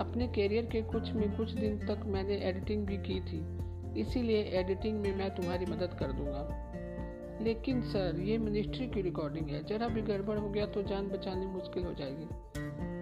अपने 0.00 0.28
कैरियर 0.28 0.66
के 0.66 0.82
कुछ 0.82 1.12
में 1.12 1.36
कुछ 1.36 1.52
दिन 1.52 1.78
तक 1.78 2.02
मैंने 2.06 2.36
एडिटिंग 2.36 2.86
भी 2.86 2.96
की 2.96 3.20
थी। 3.20 3.58
इसीलिए 4.00 4.42
एडिटिंग 4.42 5.00
में 5.00 5.16
मैं 5.16 5.34
तुम्हारी 5.34 5.66
मदद 5.66 5.96
कर 6.00 6.12
दूँगा। 6.12 6.64
लेकिन 7.42 7.82
सर, 7.82 8.20
ये 8.20 8.38
मिनिस्ट्री 8.38 8.86
की 8.86 9.02
रिकॉर्डिंग 9.02 9.48
है। 9.48 9.64
जरा 9.64 9.88
भी 9.88 10.02
गड़बड़ 10.02 10.38
हो 10.38 10.50
गया 10.50 10.66
तो 10.66 10.82
जान 10.82 11.08
बचानी 11.08 11.46
मुश्किल 11.46 11.84
हो 11.84 11.94
जाएगी। 11.94 12.26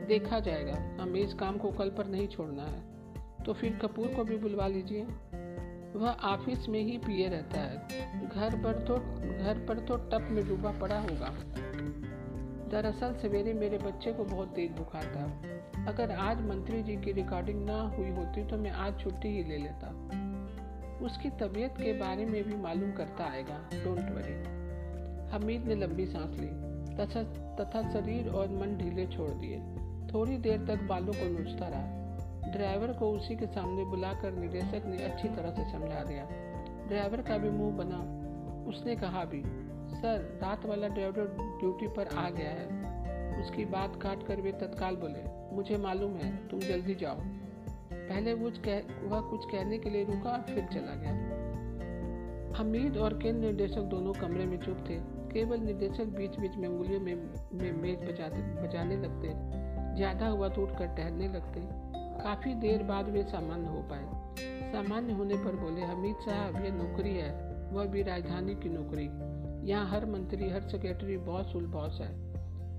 देखा 0.07 0.40
जाएगा। 0.40 1.02
हमें 1.02 1.21
इस 1.21 1.35
काम 1.35 1.59
को 1.59 1.71
कल 1.71 1.90
पर 1.90 2.07
नहीं 2.07 2.28
छोड़ना 2.28 2.62
है। 2.62 2.83
तो 3.47 3.52
फिर 3.52 3.78
कपूर 3.83 4.07
को 4.07 4.25
भी 4.25 4.37
बुलवा 4.37 4.66
लीजिए। 4.66 5.07
वह 5.97 6.11
ऑफ़िस 6.11 6.69
में 6.69 6.81
ही 6.81 6.97
पिए 6.99 7.29
रहता 7.29 7.61
है। 7.61 8.26
घर 8.29 8.57
पर 8.62 8.83
तो 8.85 8.97
घर 9.45 9.65
पर 9.69 9.79
तो 9.79 9.97
टप 9.97 10.29
में 10.31 10.49
डूबा 10.49 10.71
पड़ा 10.71 10.99
होगा। 11.00 11.31
दरअसल 12.71 13.15
सवेरे 13.15 13.53
मेरे 13.55 13.79
बच्चे 13.79 14.12
को 14.12 14.25
बहुत 14.25 14.49
तेज 14.49 14.73
बुखार 14.73 15.05
था। 15.05 15.25
अगर 15.88 16.11
आज 16.11 16.41
मंत्री 16.43 16.83
जी 16.83 16.97
की 16.97 17.12
रिकॉर्डिंग 17.12 17.65
ना 17.67 17.81
हुई 17.88 18.11
होती 18.11 18.45
तो 18.45 18.57
मैं 18.57 18.71
आज 18.71 19.00
छुट्टी 19.00 19.29
ही 19.29 19.45
ले 19.45 19.57
लेता। 19.57 19.91
उसकी 21.07 21.31
तबीयत 21.31 21.75
के 21.79 21.93
बारे 21.93 22.26
में 22.26 22.43
भी 22.45 22.57
मालूम 22.57 22.93
करता 22.93 23.25
आएगा। 23.25 23.59
डोंट 23.75 24.11
वरी 24.11 24.38
हमीद 25.31 25.67
ने 25.67 25.75
लंबी 25.75 26.07
सांस 26.07 26.38
ली। 26.41 26.49
तथा 26.97 27.23
तथा 27.57 27.91
शरीर 27.93 28.29
और 28.29 28.49
मन 28.49 28.76
ढीले 28.76 29.07
छोड़ 29.07 29.31
दिए। 29.31 29.59
थोड़ी 30.15 30.37
देर 30.38 30.67
तक 30.67 30.83
बालों 30.83 31.12
को 31.12 31.29
नोचता 31.38 31.69
रहा। 31.69 32.06
ड्राइवर 32.53 32.93
को 32.93 33.11
उसी 33.11 33.37
के 33.37 33.47
सामने 33.47 33.85
बुलाकर 33.85 34.33
निदेशक 34.33 34.87
ने 34.87 35.03
अच्छी 35.05 35.29
तरह 35.29 35.50
से 35.50 35.71
समझा 35.73 36.03
दिया। 36.05 36.26
ड्राइवर 36.88 37.23
का 37.23 37.38
भी 37.38 37.50
मुँह 37.50 37.76
बना। 37.76 37.99
उसने 38.69 38.97
कहा 38.97 39.25
भी 39.25 39.43
सर 39.93 40.38
रात 40.43 40.67
वाला 40.67 40.88
ड्राइवर 40.88 41.37
ड्यूटी 41.61 41.88
पर 41.88 42.09
आ 42.17 42.29
गया 42.31 42.50
है। 42.50 42.85
उसकी 43.41 43.65
बात 43.65 43.97
काट 44.03 44.26
कर 44.26 44.41
वे 44.41 44.53
तत्काल 44.53 44.97
बोले 44.97 45.25
मुझे 45.57 45.76
मालूम 45.76 46.15
है 46.17 46.49
तुम 46.49 46.61
जल्दी 46.61 46.95
जाओ। 46.95 47.17
पहले 47.93 48.35
वो 48.35 48.50
कह 48.67 49.09
वह 49.09 49.21
कुछ 49.21 49.45
कहने 49.45 49.79
के 49.79 49.91
लिए 49.91 50.05
रुका 50.05 50.37
फिर 50.49 50.65
चला 50.65 50.95
गया। 50.95 51.15
हमीद 52.59 52.97
और 52.97 53.19
केंद्र 53.19 53.41
निर्देशक 53.41 53.81
दोनों 53.81 54.12
कमरे 54.12 54.45
में 54.47 54.59
चुप 54.59 54.85
थे। 54.88 54.99
केवल 55.33 55.61
निर्देशक 55.61 56.05
बीच 56.05 56.38
बीच 56.38 56.57
में 56.57 56.69
उंगलियों 56.69 57.00
में, 57.00 57.15
में 57.53 57.73
मेज 57.73 58.03
बजाते 58.03 58.43
बजाने 58.62 58.97
लगते। 58.97 59.33
ज़्यादा 59.97 60.26
हुआ 60.26 60.49
तो 60.49 60.62
उठकर 60.62 60.87
टहलने 60.87 61.29
लगते। 61.29 61.61
काफ़ी 62.17 62.55
देर 62.55 62.83
बाद 62.83 63.09
वे 63.09 63.23
सामान्य 63.23 63.69
हो 63.69 63.83
पाए। 63.83 64.73
सामान्य 64.73 65.13
होने 65.13 65.35
पर 65.35 65.57
बोले, 65.57 65.81
हमीद 65.81 66.17
साहब 66.17 66.65
यह 66.65 66.73
नौकरी 66.73 67.15
है, 67.15 67.31
वह 67.73 67.85
भी 67.85 68.03
राजधानी 68.03 68.55
की 68.55 68.69
नौकरी। 68.69 69.09
यहाँ 69.71 69.89
हर 69.91 70.07
मंत्री, 70.07 70.51
हर 70.51 70.61
सेक्रेटरी 70.61 71.17
बॉस 71.17 71.55
उल 71.57 71.67
बॉस 71.67 72.01
है। 72.01 72.09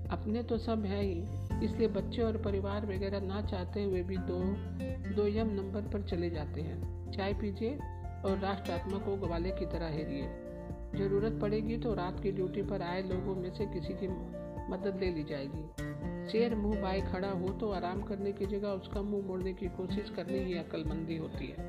अपने 0.08 0.42
तो 0.42 0.58
सब 0.58 0.84
है 0.84 1.02
ही, 1.02 1.20
इसलिए 1.64 1.88
बच्चे 1.88 2.22
और 2.22 2.36
परिवार 2.36 2.86
वगैरह 2.86 3.20
ना 3.20 3.42
चाहते 3.42 3.82
हुए 3.84 4.02
भी 4.02 4.16
दो 4.16 4.38
दो 5.14 5.26
यम 5.28 5.50
नंबर 5.54 5.80
पर 5.82 6.02
चले 6.02 6.30
जाते 6.30 6.60
हैं। 6.60 7.12
चाय 7.12 7.34
पीजिए 7.34 7.78
और 8.24 8.38
राष्ट्र 8.38 8.72
आत्मा 8.72 8.98
को 8.98 9.16
ग्वाले 9.16 9.50
की 9.50 9.66
तरह 9.66 9.88
हेरिए। 9.88 10.28
ज़रूरत 10.96 11.38
पड़ेगी 11.40 11.76
तो 11.76 11.94
रात 11.94 12.20
की 12.20 12.32
ड्यूटी 12.32 12.62
पर 12.62 12.82
आए 12.82 13.02
लोगों 13.02 13.34
में 13.34 13.50
से 13.54 13.66
किसी 13.66 13.94
की 13.94 14.08
मदद 14.72 14.98
ले 15.00 15.10
ली 15.10 15.24
जाएगी। 15.24 15.64
शेर 16.32 16.54
मुँह 16.54 16.80
बाई 16.80 17.00
खड़ा 17.00 17.28
हो 17.28 17.48
तो 17.48 17.70
आराम 17.70 18.00
करने 18.02 18.32
की 18.32 18.46
जगह 18.46 18.68
उसका 18.68 19.02
मुँह 19.02 19.26
मोड़ने 19.26 19.52
की 19.52 19.66
कोशिश 19.66 20.10
करनी 20.10 20.38
ही 20.38 20.58
अक्लमंदी 20.58 21.16
होती 21.16 21.46
है। 21.46 21.66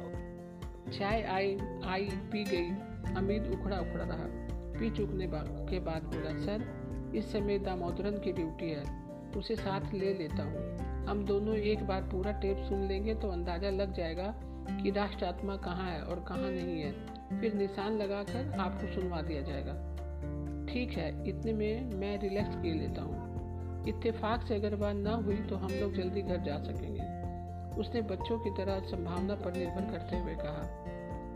चाय 0.92 1.22
आई 1.24 1.58
आई 1.86 2.10
पी 2.32 2.44
गई। 2.44 2.70
अमीद 3.16 3.48
उखड़ा 3.54 3.80
उखड़ा 3.80 4.04
रहा। 4.04 4.26
पी 4.80 4.90
चुकने 4.90 5.28
के 5.32 5.80
बाद 5.80 6.04
बोला, 6.04 6.38
सर, 6.40 6.66
इस 7.16 7.32
समय 7.32 7.60
दामोदरन 7.60 8.12
की 8.12 8.32
ड्यूटी 8.32 8.70
है। 8.70 8.84
उसे 9.38 9.56
साथ 9.56 9.94
ले 9.94 10.14
लेता 10.14 10.44
हूँ। 10.44 10.78
हम 11.06 11.26
दोनों 11.26 11.56
एक 11.56 11.84
बार 11.84 12.02
पूरा 12.02 12.32
टेप 12.32 12.58
सुन 12.58 12.88
लेंगे 12.88 13.16
तो 13.16 13.30
अंदाज़ा 13.30 13.70
लग 13.70 13.94
जाएगा 13.94 14.34
कि 14.72 14.92
राष्ट्र 14.92 15.26
आत्मा 15.26 15.56
कहाँ 15.58 15.92
है 15.92 16.02
और 16.02 16.26
कहाँ 16.28 16.52
नहीं 16.52 16.82
है। 16.82 16.92
फिर 17.42 17.54
निशान 17.54 17.98
लगाकर 17.98 18.52
आपको 18.60 18.88
सुनवा 18.88 19.22
दिया 19.22 19.42
जाएगा। 19.42 19.74
ठीक 20.66 20.92
है, 20.92 21.30
इतने 21.30 21.54
में 21.54 21.94
मैं 21.96 22.20
रिलैक्स 22.22 22.56
किए 22.56 22.74
लेता 22.74 23.02
हूँ। 23.02 23.29
इत्तेफाक 23.88 24.46
से 24.48 24.56
अगर 24.56 24.76
बात 24.76 24.96
ना 24.96 25.12
हुई 25.16 25.36
तो 25.36 25.56
हम 25.56 25.70
लोग 25.70 25.94
जल्दी 25.94 26.22
घर 26.22 26.38
जा 26.38 26.58
सकेंगे। 26.58 27.02
उसने 27.82 28.02
बच्चों 28.02 28.40
की 28.40 28.50
तरह 28.50 28.80
संभावना 28.80 29.36
पर 29.36 29.54
निर्भर 29.54 29.92
करते 29.92 30.18
हुए 30.18 30.36
कहा 30.36 30.86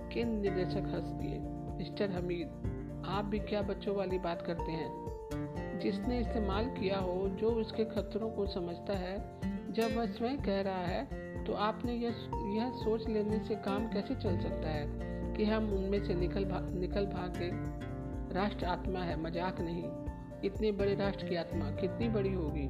किन 0.09 0.27
निदेशक 0.29 0.91
हंस 0.93 1.05
दिए 1.05 1.39
मिस्टर 1.77 2.11
हमीद 2.11 3.05
आप 3.07 3.25
भी 3.25 3.39
क्या 3.39 3.61
बच्चों 3.61 3.95
वाली 3.95 4.19
बात 4.19 4.41
करते 4.41 4.71
हैं? 4.71 5.79
जिसने 5.79 6.19
इस्तेमाल 6.19 6.65
किया 6.65 6.99
हो 6.99 7.27
जो 7.29 7.47
उसके 7.47 7.85
खतरों 7.85 8.29
को 8.29 8.45
समझता 8.47 8.93
है 8.93 9.39
जब 9.73 9.97
वह 9.97 10.05
स्वयं 10.05 10.37
कह 10.37 10.61
रहा 10.61 10.85
है 10.85 11.23
तो 11.43 11.53
आपने 11.53 11.93
यह 11.93 12.15
यह 12.55 12.71
सोच 12.71 13.07
लेने 13.07 13.39
से 13.39 13.55
काम 13.55 13.87
कैसे 13.87 14.15
चल 14.15 14.39
सकता 14.39 14.69
है 14.69 14.85
कि 15.33 15.45
हम 15.45 15.73
उनमें 15.73 16.03
से 16.03 16.13
निकल 16.13 16.45
भा, 16.45 16.59
निकल 16.59 17.05
भाग 17.05 17.29
भागे? 17.29 17.49
राष्ट्र 18.33 18.65
आत्मा 18.65 18.99
है 18.99 19.21
मज़ाक 19.21 19.61
नहीं। 19.61 20.02
इतने 20.45 20.71
बड़े 20.71 20.95
राष्ट्र 20.95 21.27
की 21.27 21.35
आत्मा 21.35 21.65
कितनी 21.71 22.09
बड़ी 22.09 22.33
होगी? 22.33 22.67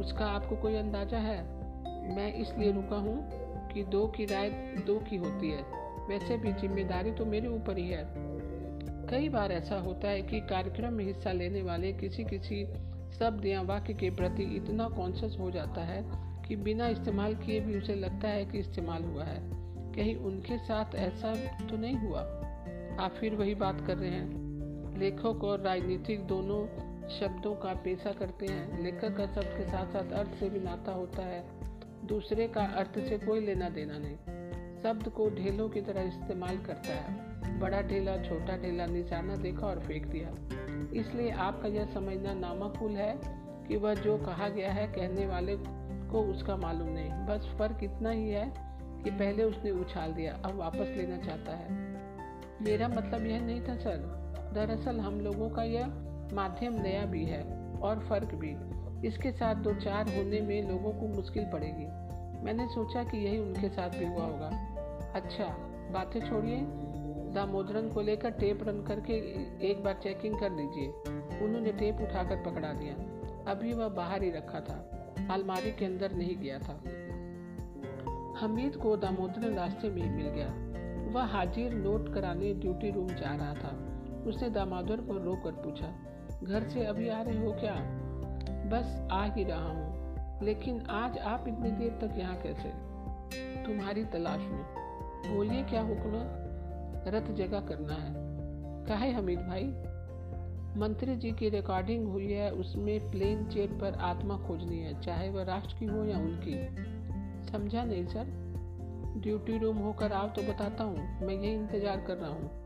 उसका 0.00 0.26
आपको 0.26 0.56
कोई 0.56 0.76
अंदाज़ा 0.76 1.18
है? 1.18 1.42
मैं 2.16 2.34
इसलिए 2.34 2.72
रुका 2.72 2.96
हूँ 2.96 3.44
कि 3.72 3.84
दो 3.84 4.06
की 4.06 4.24
राय 4.24 4.50
दो 4.86 4.98
की 4.98 5.16
होती 5.16 5.50
है। 5.50 5.62
वैसे 6.08 6.36
भी 6.36 6.52
ज़िम्मेदारी 6.52 7.12
तो 7.12 7.24
मेरे 7.24 7.48
ऊपर 7.48 7.78
ही 7.78 7.88
है। 7.88 8.14
कई 9.10 9.28
बार 9.28 9.52
ऐसा 9.52 9.78
होता 9.78 10.08
है 10.08 10.22
कि 10.22 10.40
कार्यक्रम 10.40 10.92
में 10.92 11.04
हिस्सा 11.04 11.32
लेने 11.32 11.62
वाले 11.62 11.92
किसी 11.92 12.24
किसी 12.24 12.66
शब्द 13.18 13.46
या 13.46 13.62
वाक्य 13.62 13.94
के 13.94 14.10
प्रति 14.10 14.42
इतना 14.42 14.88
कॉन्शियस 14.88 15.36
हो 15.40 15.50
जाता 15.50 15.80
है 15.80 16.04
कि 16.48 16.56
बिना 16.56 16.88
इस्तेमाल 16.88 17.34
किए 17.34 17.60
भी 17.60 17.78
उसे 17.78 17.94
लगता 17.94 18.28
है 18.28 18.44
कि 18.44 18.58
इस्तेमाल 18.58 19.04
हुआ 19.04 19.24
है। 19.24 19.40
कहीं 19.92 20.16
उनके 20.16 20.58
साथ 20.58 20.94
ऐसा 20.94 21.34
तो 21.66 21.76
नहीं 21.76 21.96
हुआ? 21.96 22.20
आप 23.00 23.14
फिर 23.20 23.34
वही 23.34 23.54
बात 23.54 23.80
कर 23.86 23.96
रहे 23.96 24.10
हैं। 24.10 24.44
लेखक 24.98 25.44
और 25.44 25.60
राजनीतिक 25.60 26.20
दोनों 26.20 26.66
शब्दों 27.10 27.54
का 27.54 27.74
पेशा 27.74 28.12
करते 28.12 28.46
हैं। 28.46 28.82
लेखक 28.82 29.16
का 29.16 29.26
शब्द 29.26 29.44
के 29.44 29.64
साथ 29.64 29.86
साथ 29.86 30.12
अर्थ 30.12 30.34
से 30.34 30.50
भी 30.50 30.60
नाता 30.60 30.92
होता 30.92 31.22
है। 31.22 31.44
दूसरे 32.06 32.48
का 32.48 32.64
अर्थ 32.64 32.98
से 32.98 33.18
कोई 33.18 33.40
लेना 33.40 33.68
देना 33.68 33.98
नहीं। 33.98 34.16
शब्द 34.82 35.08
को 35.08 35.30
ढेलों 35.30 35.68
की 35.68 35.80
तरह 35.80 36.02
इस्तेमाल 36.02 36.58
करता 36.58 36.94
है। 36.94 37.34
बड़ा 37.60 37.82
ढेला, 37.82 38.16
छोटा 38.16 38.56
ढेला, 38.56 38.86
निशाना 38.86 39.36
देखा 39.36 39.66
और 39.66 39.80
फेंक 39.80 40.06
दिया। 40.06 40.28
इसलिए 41.00 41.30
आपका 41.30 41.68
यह 41.68 41.86
समझना 41.86 42.34
नामाकुल 42.34 42.90
है 42.90 43.18
कि 43.68 43.76
वह 43.76 43.94
जो 43.94 44.18
कहा 44.18 44.48
गया 44.48 44.72
है 44.72 44.86
कहने 44.86 45.26
वाले 45.26 45.56
को 46.10 46.22
उसका 46.22 46.56
मालूम 46.56 46.88
नहीं। 46.88 47.10
बस 47.10 47.54
फ़र्क 47.58 47.78
इतना 47.82 48.10
ही 48.10 48.30
है 48.30 48.54
कि 49.04 49.10
पहले 49.10 49.44
उसने 49.44 49.70
उछाल 49.70 50.12
दिया, 50.12 50.34
अब 50.34 50.54
वापस 50.54 50.94
लेना 50.96 51.18
चाहता 51.18 51.52
है। 51.52 51.72
मेरा 52.62 52.88
मतलब 52.88 53.26
यह 53.26 53.40
नहीं 53.40 53.60
था, 53.60 53.76
सर। 53.76 54.24
दरअसल 54.54 55.00
हम 55.00 55.20
लोगों 55.20 55.50
का 55.50 55.62
यह 55.62 56.03
माध्यम 56.32 56.72
नया 56.72 57.04
भी 57.06 57.24
है 57.24 57.42
और 57.82 57.98
फ़र्क 57.98 58.34
भी। 58.34 58.56
इसके 59.08 59.32
साथ 59.32 59.54
दो 59.54 59.74
चार 59.74 60.06
होने 60.08 60.40
में 60.40 60.68
लोगों 60.68 60.92
को 60.92 61.08
मुश्किल 61.08 61.44
पड़ेगी। 61.52 61.86
मैंने 62.44 62.68
सोचा 62.68 63.04
कि 63.04 63.18
यही 63.18 63.38
उनके 63.38 63.68
साथ 63.68 63.90
भी 63.90 64.04
हुआ 64.04 64.24
होगा। 64.24 64.48
अच्छा 65.14 65.44
बातें 65.92 66.20
छोड़िए। 66.20 66.60
दामोदरन 67.34 67.88
को 67.88 68.00
लेकर 68.00 68.30
टेप 68.30 68.68
रन 68.68 68.82
करके 68.82 69.12
एक 69.70 69.84
बार 69.84 69.94
चेकिंग 70.02 70.40
कर 70.40 70.52
लीजिए। 70.52 70.88
उन्होंने 71.44 71.72
टेप 71.72 71.96
उठाकर 72.00 72.36
पकड़ा 72.36 72.72
दिया। 72.72 72.94
अभी 73.50 73.72
वह 73.72 73.88
बाहर 73.88 74.22
ही 74.22 74.30
रखा 74.30 74.60
था। 74.60 75.06
अलमारी 75.30 75.72
के 75.72 75.84
अंदर 75.84 76.12
नहीं 76.12 76.36
गया 76.36 76.58
था। 76.58 76.82
हमीद 78.40 78.76
को 78.76 78.96
दामोदरन 78.96 79.54
रास्ते 79.54 79.90
में 79.90 80.02
ही 80.02 80.10
मिल 80.10 80.26
गया। 80.26 80.54
वह 81.12 81.24
हाजिर 81.24 81.74
नोट 81.74 82.14
कराने 82.14 82.54
ड्यूटी 82.54 82.90
रूम 82.90 83.06
जा 83.06 83.36
रहा 83.36 83.54
था। 83.54 84.00
उसने 84.26 84.50
दामोदर 84.50 84.96
को 84.96 85.12
रोक 85.12 85.54
पूछा 85.64 86.13
घर 86.44 86.62
से 86.62 86.84
अभी 86.84 87.08
आ 87.08 87.22
रहे 87.22 87.46
हो 87.46 87.52
क्या? 87.52 87.74
बस 88.68 89.08
आ 89.12 89.24
ही 89.24 89.44
रहा 89.44 89.68
हूँ। 89.68 89.94
लेकिन 90.42 90.80
आज 90.80 91.18
आप 91.18 91.44
इतनी 91.48 91.70
देर 91.70 91.90
तक 91.90 92.18
यहाँ 92.18 92.36
कैसे? 92.36 92.94
तुम्हारी 93.64 94.04
तलाश 94.04 94.40
में। 94.40 94.64
बोलिए 95.36 95.62
क्या 95.62 95.82
हुक्म 95.82 96.10
रथ 97.10 97.34
जगह 97.34 97.60
करना 97.60 97.94
है। 97.94 98.14
काहे 98.86 99.12
हमीद 99.12 99.38
भाई? 99.38 99.64
मंत्री 100.80 101.16
जी 101.16 101.32
की 101.32 101.48
रिकॉर्डिंग 101.48 102.08
हुई 102.08 102.32
है, 102.32 102.50
उसमें 102.50 103.10
प्लेन 103.10 103.46
चेट 103.46 103.70
पर 103.70 103.94
आत्मा 103.94 104.36
खोजनी 104.36 104.78
है, 104.78 105.00
चाहे 105.00 105.30
वह 105.30 105.42
राष्ट्र 105.42 105.76
की 105.78 105.86
हो 105.86 106.04
या 106.04 106.18
उनकी। 106.18 106.68
समझा 107.52 107.84
नहीं, 107.84 108.06
सर? 108.06 108.24
ड्यूटी 109.16 109.58
रूम 109.58 109.76
होकर 109.76 110.12
आओ 110.12 110.28
तो 110.28 110.42
बताता 110.42 110.84
हूँ। 110.84 111.26
मैं 111.26 111.34
यही 111.34 111.54
इंतज़ार 111.54 112.00
कर 112.00 112.16
रहा 112.16 112.30
हूँ। 112.30 112.64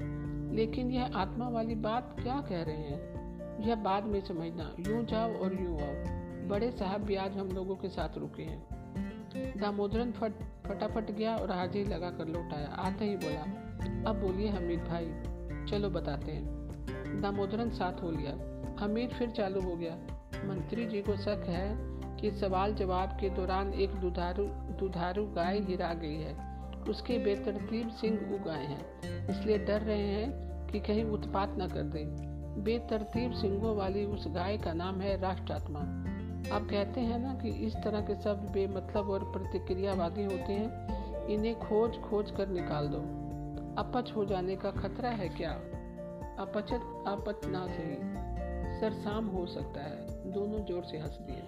लेकिन 0.54 0.90
यह 0.90 1.10
आत्मा 1.14 1.48
वाली 1.48 1.74
बात 1.74 2.16
क्या 2.22 2.40
कह 2.40 2.62
रहे 2.62 2.76
हैं? 2.76 3.18
यह 3.60 3.74
बाद 3.74 4.04
में 4.04 4.20
समझना। 4.20 4.74
यूँ 4.80 5.04
जाओ 5.04 5.34
और 5.34 5.54
यूँ 5.62 5.80
आओ। 5.80 6.18
बड़े 6.48 6.70
साहब 6.70 7.00
भी 7.00 7.14
आज 7.14 7.36
हम 7.36 7.48
लोगों 7.48 7.76
के 7.76 7.88
साथ 7.88 8.18
रुके 8.18 8.42
हैं। 8.42 8.66
दामोदरन 9.60 10.12
फट, 10.12 10.32
फटाफट 10.66 11.10
गया 11.10 11.36
और 11.36 11.50
हाजिर 11.50 11.88
लगा 11.88 12.10
कर 12.10 12.26
लौट 12.26 12.52
आया। 12.52 12.68
आते 12.68 13.04
ही 13.04 13.16
बोला, 13.16 13.40
अब 14.10 14.20
बोलिए 14.20 14.48
हमीद 14.48 14.80
भाई, 14.80 15.06
चलो 15.70 15.90
बताते 15.90 16.32
हैं। 16.32 16.68
दामोदरन 17.20 17.70
साथ 17.70 18.02
हो 18.02 18.10
लिया। 18.10 18.32
हमीद 18.84 19.10
फिर 19.10 19.30
चालू 19.30 19.60
हो 19.60 19.76
गया। 19.76 19.94
मंत्री 20.44 20.86
जी 20.86 21.02
को 21.02 21.16
शक 21.16 21.44
है 21.48 21.76
कि 22.16 22.30
सवाल 22.30 22.74
जवाब 22.74 23.08
के 23.08 23.30
दौरान 23.30 23.74
एक 23.74 23.90
दुधारू 23.90 24.44
दुधारू 24.48 25.26
गाय 25.26 25.60
गिरा 25.60 25.94
गई 25.94 26.14
है। 26.14 26.48
उसके 26.88 27.18
बेतरतीब 27.18 27.88
सिंह 27.88 28.34
उगाए 28.34 28.66
हैं। 28.66 29.00
इसलिए 29.28 29.58
डर 29.58 29.80
रहे 29.80 30.08
हैं 30.08 30.48
कि 30.66 30.80
कहीं 30.80 31.04
उत्पात 31.04 31.56
न 31.58 31.68
कर 31.68 31.82
दे। 31.82 32.27
बेतरतीब 32.64 33.32
सिंगों 33.32 33.76
वाली 33.76 34.04
उस 34.04 34.24
गाय 34.28 34.58
का 34.58 34.72
नाम 34.72 35.00
है 35.00 35.20
राष्ट्रात्मा। 35.20 35.80
आप 36.56 36.66
कहते 36.70 37.00
हैं 37.00 37.18
ना 37.18 37.34
कि 37.34 37.48
इस 37.48 37.74
तरह 37.74 38.00
के 38.00 38.14
शब्द 38.14 38.50
बेमतलब 38.50 39.10
और 39.10 39.24
प्रतिक्रियावादी 39.24 40.24
होते 40.24 40.52
हैं, 40.52 41.26
इन्हें 41.26 41.54
खोज 41.60 41.98
खोज 42.00 42.30
कर 42.30 42.48
निकाल 42.48 42.88
दो। 42.88 42.98
अपच 43.82 44.12
हो 44.16 44.24
जाने 44.24 44.56
का 44.56 44.70
खतरा 44.70 45.10
है 45.10 45.28
क्या? 45.28 45.50
अपचत 46.38 47.04
अपच 47.06 47.46
ना 47.46 47.66
सही। 47.66 47.96
सर 48.80 48.92
शाम 48.92 49.26
हो 49.26 49.46
सकता 49.46 49.80
है। 49.80 50.32
दोनों 50.32 50.64
ज़ोर 50.64 50.82
से 50.84 50.98
हंस 50.98 51.18
दिए 51.20 51.42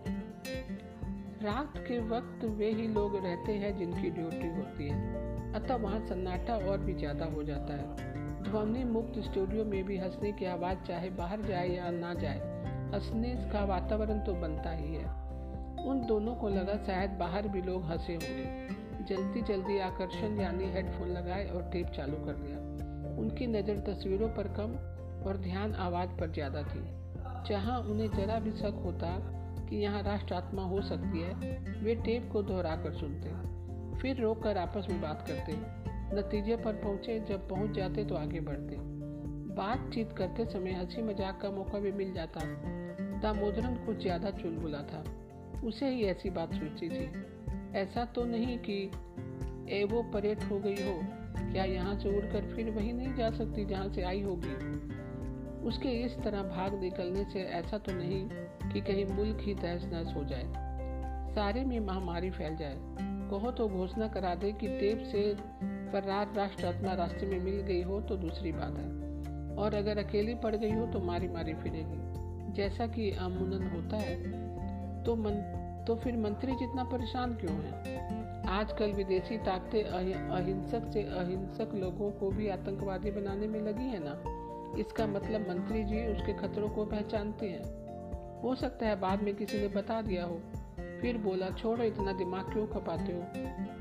रात 1.43 1.73
के 1.79 1.99
वक्त 1.99 2.45
वे 2.45 2.71
ही 2.71 2.87
लोग 2.89 3.17
रहते 3.17 3.53
हैं 3.53 3.79
जिनकी 3.79 4.11
ड्यूटी 4.11 4.49
होती 4.49 4.89
है। 4.89 5.53
अतः 5.53 5.75
वहाँ 5.75 6.01
सन्नाटा 6.07 6.57
और 6.57 6.79
भी 6.79 6.95
ज़्यादा 6.95 7.25
हो 7.25 7.43
जाता 7.43 7.75
है। 7.75 8.20
ध्वनि 8.41 8.85
मुक्त 8.85 9.19
स्टूडियो 9.19 9.65
में 9.65 9.85
भी 9.85 9.97
हंसने 9.97 10.33
की 10.33 10.45
आवाज़ 10.45 10.79
चाहे 10.79 11.11
बाहर 11.11 11.41
जाए 11.41 11.69
या 11.69 11.91
ना 11.91 12.15
जाए, 12.15 12.39
हंसने 12.95 13.35
का 13.53 13.65
वातावरण 13.65 14.21
तो 14.21 14.35
बनता 14.35 14.71
ही 14.71 14.95
है। 14.95 15.05
उन 15.85 16.05
दोनों 16.07 16.35
को 16.35 16.49
लगा 16.49 16.77
शायद 16.87 17.11
बाहर 17.11 17.49
भी 17.49 17.63
लोग 17.63 17.85
हंसे 17.85 18.15
होंगे। 18.15 19.05
जल्दी 19.05 19.43
जल्दी 19.43 19.79
आकर्षण 19.79 20.41
यानी 20.41 20.65
हेडफोन 20.65 21.09
लगाए 21.09 21.47
और 21.47 21.63
टेप 21.63 21.87
चालू 21.87 22.17
कर 22.17 22.33
दिया। 22.33 22.59
उनकी 23.17 23.47
नज़र 23.47 23.79
तस्वीरों 23.79 24.29
पर 24.29 24.49
कम 24.49 24.73
और 25.27 25.37
ध्यान 25.37 25.75
आवाज़ 25.75 26.11
पर 26.11 26.33
ज़्यादा 26.33 26.63
थी। 26.63 26.83
जहाँ 27.49 27.79
उन्हें 27.81 28.11
जरा 28.11 28.39
भी 28.39 28.51
शक 28.51 28.81
होता 28.85 29.17
कि 29.69 29.77
यहाँ 29.77 30.03
राष्ट्र 30.03 30.35
आत्मा 30.35 30.63
हो 30.63 30.81
सकती 30.83 31.21
है, 31.21 31.35
वे 31.83 31.95
टेप 31.95 32.31
को 32.33 32.43
दोहरा 32.43 32.77
कर 32.77 32.93
सुनते। 32.93 33.29
फिर 33.99 34.21
रोक 34.21 34.43
कर 34.43 34.57
आपस 34.57 34.87
में 34.91 35.01
बात 35.01 35.25
करते। 35.29 35.53
नतीजे 36.15 36.57
पर 36.57 36.73
पहुँचे, 36.73 37.19
जब 37.21 37.49
पहुँच 37.49 37.71
जाते 37.71 38.05
तो 38.05 38.15
आगे 38.15 38.41
बढ़ते। 38.41 38.77
बातचीत 39.55 40.13
करते 40.13 40.45
समय 40.45 40.71
हँसी 40.71 41.03
मज़ाक 41.03 41.41
का 41.43 41.51
मौका 41.51 41.79
भी 41.79 41.93
मिल 41.93 42.13
जाता। 42.15 42.41
दामोदरन 43.21 43.75
कुछ 43.87 44.03
ज़्यादा 44.03 44.31
चुलबुला 44.31 44.79
था। 44.79 45.05
उसे 45.65 45.89
ही 45.89 46.05
ऐसी 46.05 46.31
बात 46.31 46.55
सोची 46.55 46.89
थी। 46.89 47.25
ऐसा 47.79 48.05
तो 48.05 48.25
नहीं 48.25 48.59
कि 48.59 48.91
एवो 49.69 50.03
परेड 50.03 50.43
हो 50.43 50.59
गई 50.59 50.83
हो। 50.83 51.01
क्या 51.53 51.65
यहाँ 51.65 51.99
से 51.99 52.17
उड़कर 52.17 52.55
फिर 52.57 52.71
वहीं 52.71 52.93
नहीं 52.93 53.15
जा 53.15 53.31
सकती 53.31 53.65
जहाँ 53.65 53.89
से 53.89 54.03
आई 54.03 54.23
होगी? 54.23 54.55
उसके 55.69 55.89
इस 55.89 56.19
तरह 56.19 56.43
भाग 56.43 56.81
निकलने 56.81 57.25
से 57.25 57.41
ऐसा 57.41 57.79
तो 57.79 57.93
नहीं 57.93 58.29
कि 58.73 58.81
कहीं 58.81 59.05
मुल्क 59.07 59.39
ही 59.41 59.55
तहस 59.55 59.85
नहस 59.85 60.15
हो 60.17 60.25
जाए। 60.25 60.45
सारे 61.35 61.65
में 61.65 61.81
महामारी 61.81 62.31
फैल 62.31 62.57
जाए। 62.57 62.77
कहो 63.31 63.51
तो 63.51 63.69
घोषणा 63.69 64.09
करा 64.09 64.35
दे 64.35 64.53
कि 64.53 64.69
देव 64.69 65.05
से 65.05 65.35
फर्रार 65.93 66.33
राष्ट्र 66.35 66.67
आत्मा 66.67 66.93
रास्ते 66.95 67.27
में 67.27 67.39
मिल 67.41 67.61
गई 67.63 67.83
हो 67.83 68.01
तो 68.01 68.17
दूसरी 68.17 68.53
बात 68.53 68.79
है। 68.79 68.89
और 69.57 69.75
अगर 69.75 69.99
अकेली 69.99 70.35
पड़ 70.35 70.55
गई 70.57 70.73
हो 70.73 70.87
तो 70.87 71.01
मारी 71.01 71.29
मारी 71.29 71.55
फिरेगी। 71.55 72.53
जैसा 72.53 72.87
कि 72.87 73.11
अमूनन 73.13 73.67
होता 73.67 73.97
है 73.97 74.17
तो 75.05 75.17
मन 75.17 75.57
तो 75.87 75.95
फिर 75.97 76.17
मंत्री 76.17 76.53
जितना 76.53 76.85
परेशान 76.85 77.35
क्यों 77.35 77.53
है? 77.53 78.49
आजकल 78.49 78.93
विदेशी 78.93 79.37
ताकतें 79.39 79.83
अहिंसक 79.85 80.91
से 80.93 81.03
अहिंसक 81.03 81.75
लोगों 81.75 82.11
को 82.11 82.31
भी 82.31 82.49
आतंकवादी 82.49 83.11
बनाने 83.11 83.47
में 83.47 83.61
लगी 83.61 83.85
है 83.85 84.01
ना? 84.05 84.17
इसका 84.79 85.07
मतलब 85.07 85.49
मंत्री 85.49 85.85
जी 85.85 86.07
उसके 86.07 86.33
खतरों 86.33 86.69
को 86.69 86.85
पहचानते 86.85 87.47
हैं। 87.47 88.43
हो 88.43 88.55
सकता 88.55 88.87
है 88.87 89.01
बाद 89.01 89.23
में 89.23 89.35
किसी 89.35 89.59
ने 89.59 89.69
बता 89.69 90.01
दिया 90.03 90.25
हो 90.25 90.41
फिर 91.01 91.19
बोला, 91.19 91.51
छोड़ो, 91.51 91.85
इतना 91.85 92.13
दिमाग 92.13 92.53
क्यों 92.53 92.67
खपाते 92.67 93.13
हो? 93.13 93.23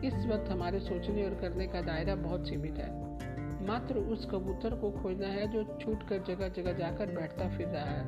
इस 0.08 0.26
वक्त 0.26 0.52
हमारे 0.52 0.80
सोचने 0.80 1.26
और 1.26 1.36
करने 1.36 1.68
का 1.68 1.82
दायरा 1.82 2.16
बहुत 2.16 2.48
सीमित 2.48 2.78
है। 2.78 3.10
मात्र 3.68 3.98
उस 3.98 4.26
कबूतर 4.26 4.76
को 4.76 4.92
खोजना 4.92 5.28
है 5.28 5.48
जो 5.48 5.64
छूट 5.82 6.04
कर 6.04 6.18
जगह 6.18 6.48
जगह 6.48 6.74
जाकर 6.74 7.06
बैठता 7.06 7.50
फिर 7.50 7.68
रहा 7.68 7.84
है 7.84 8.02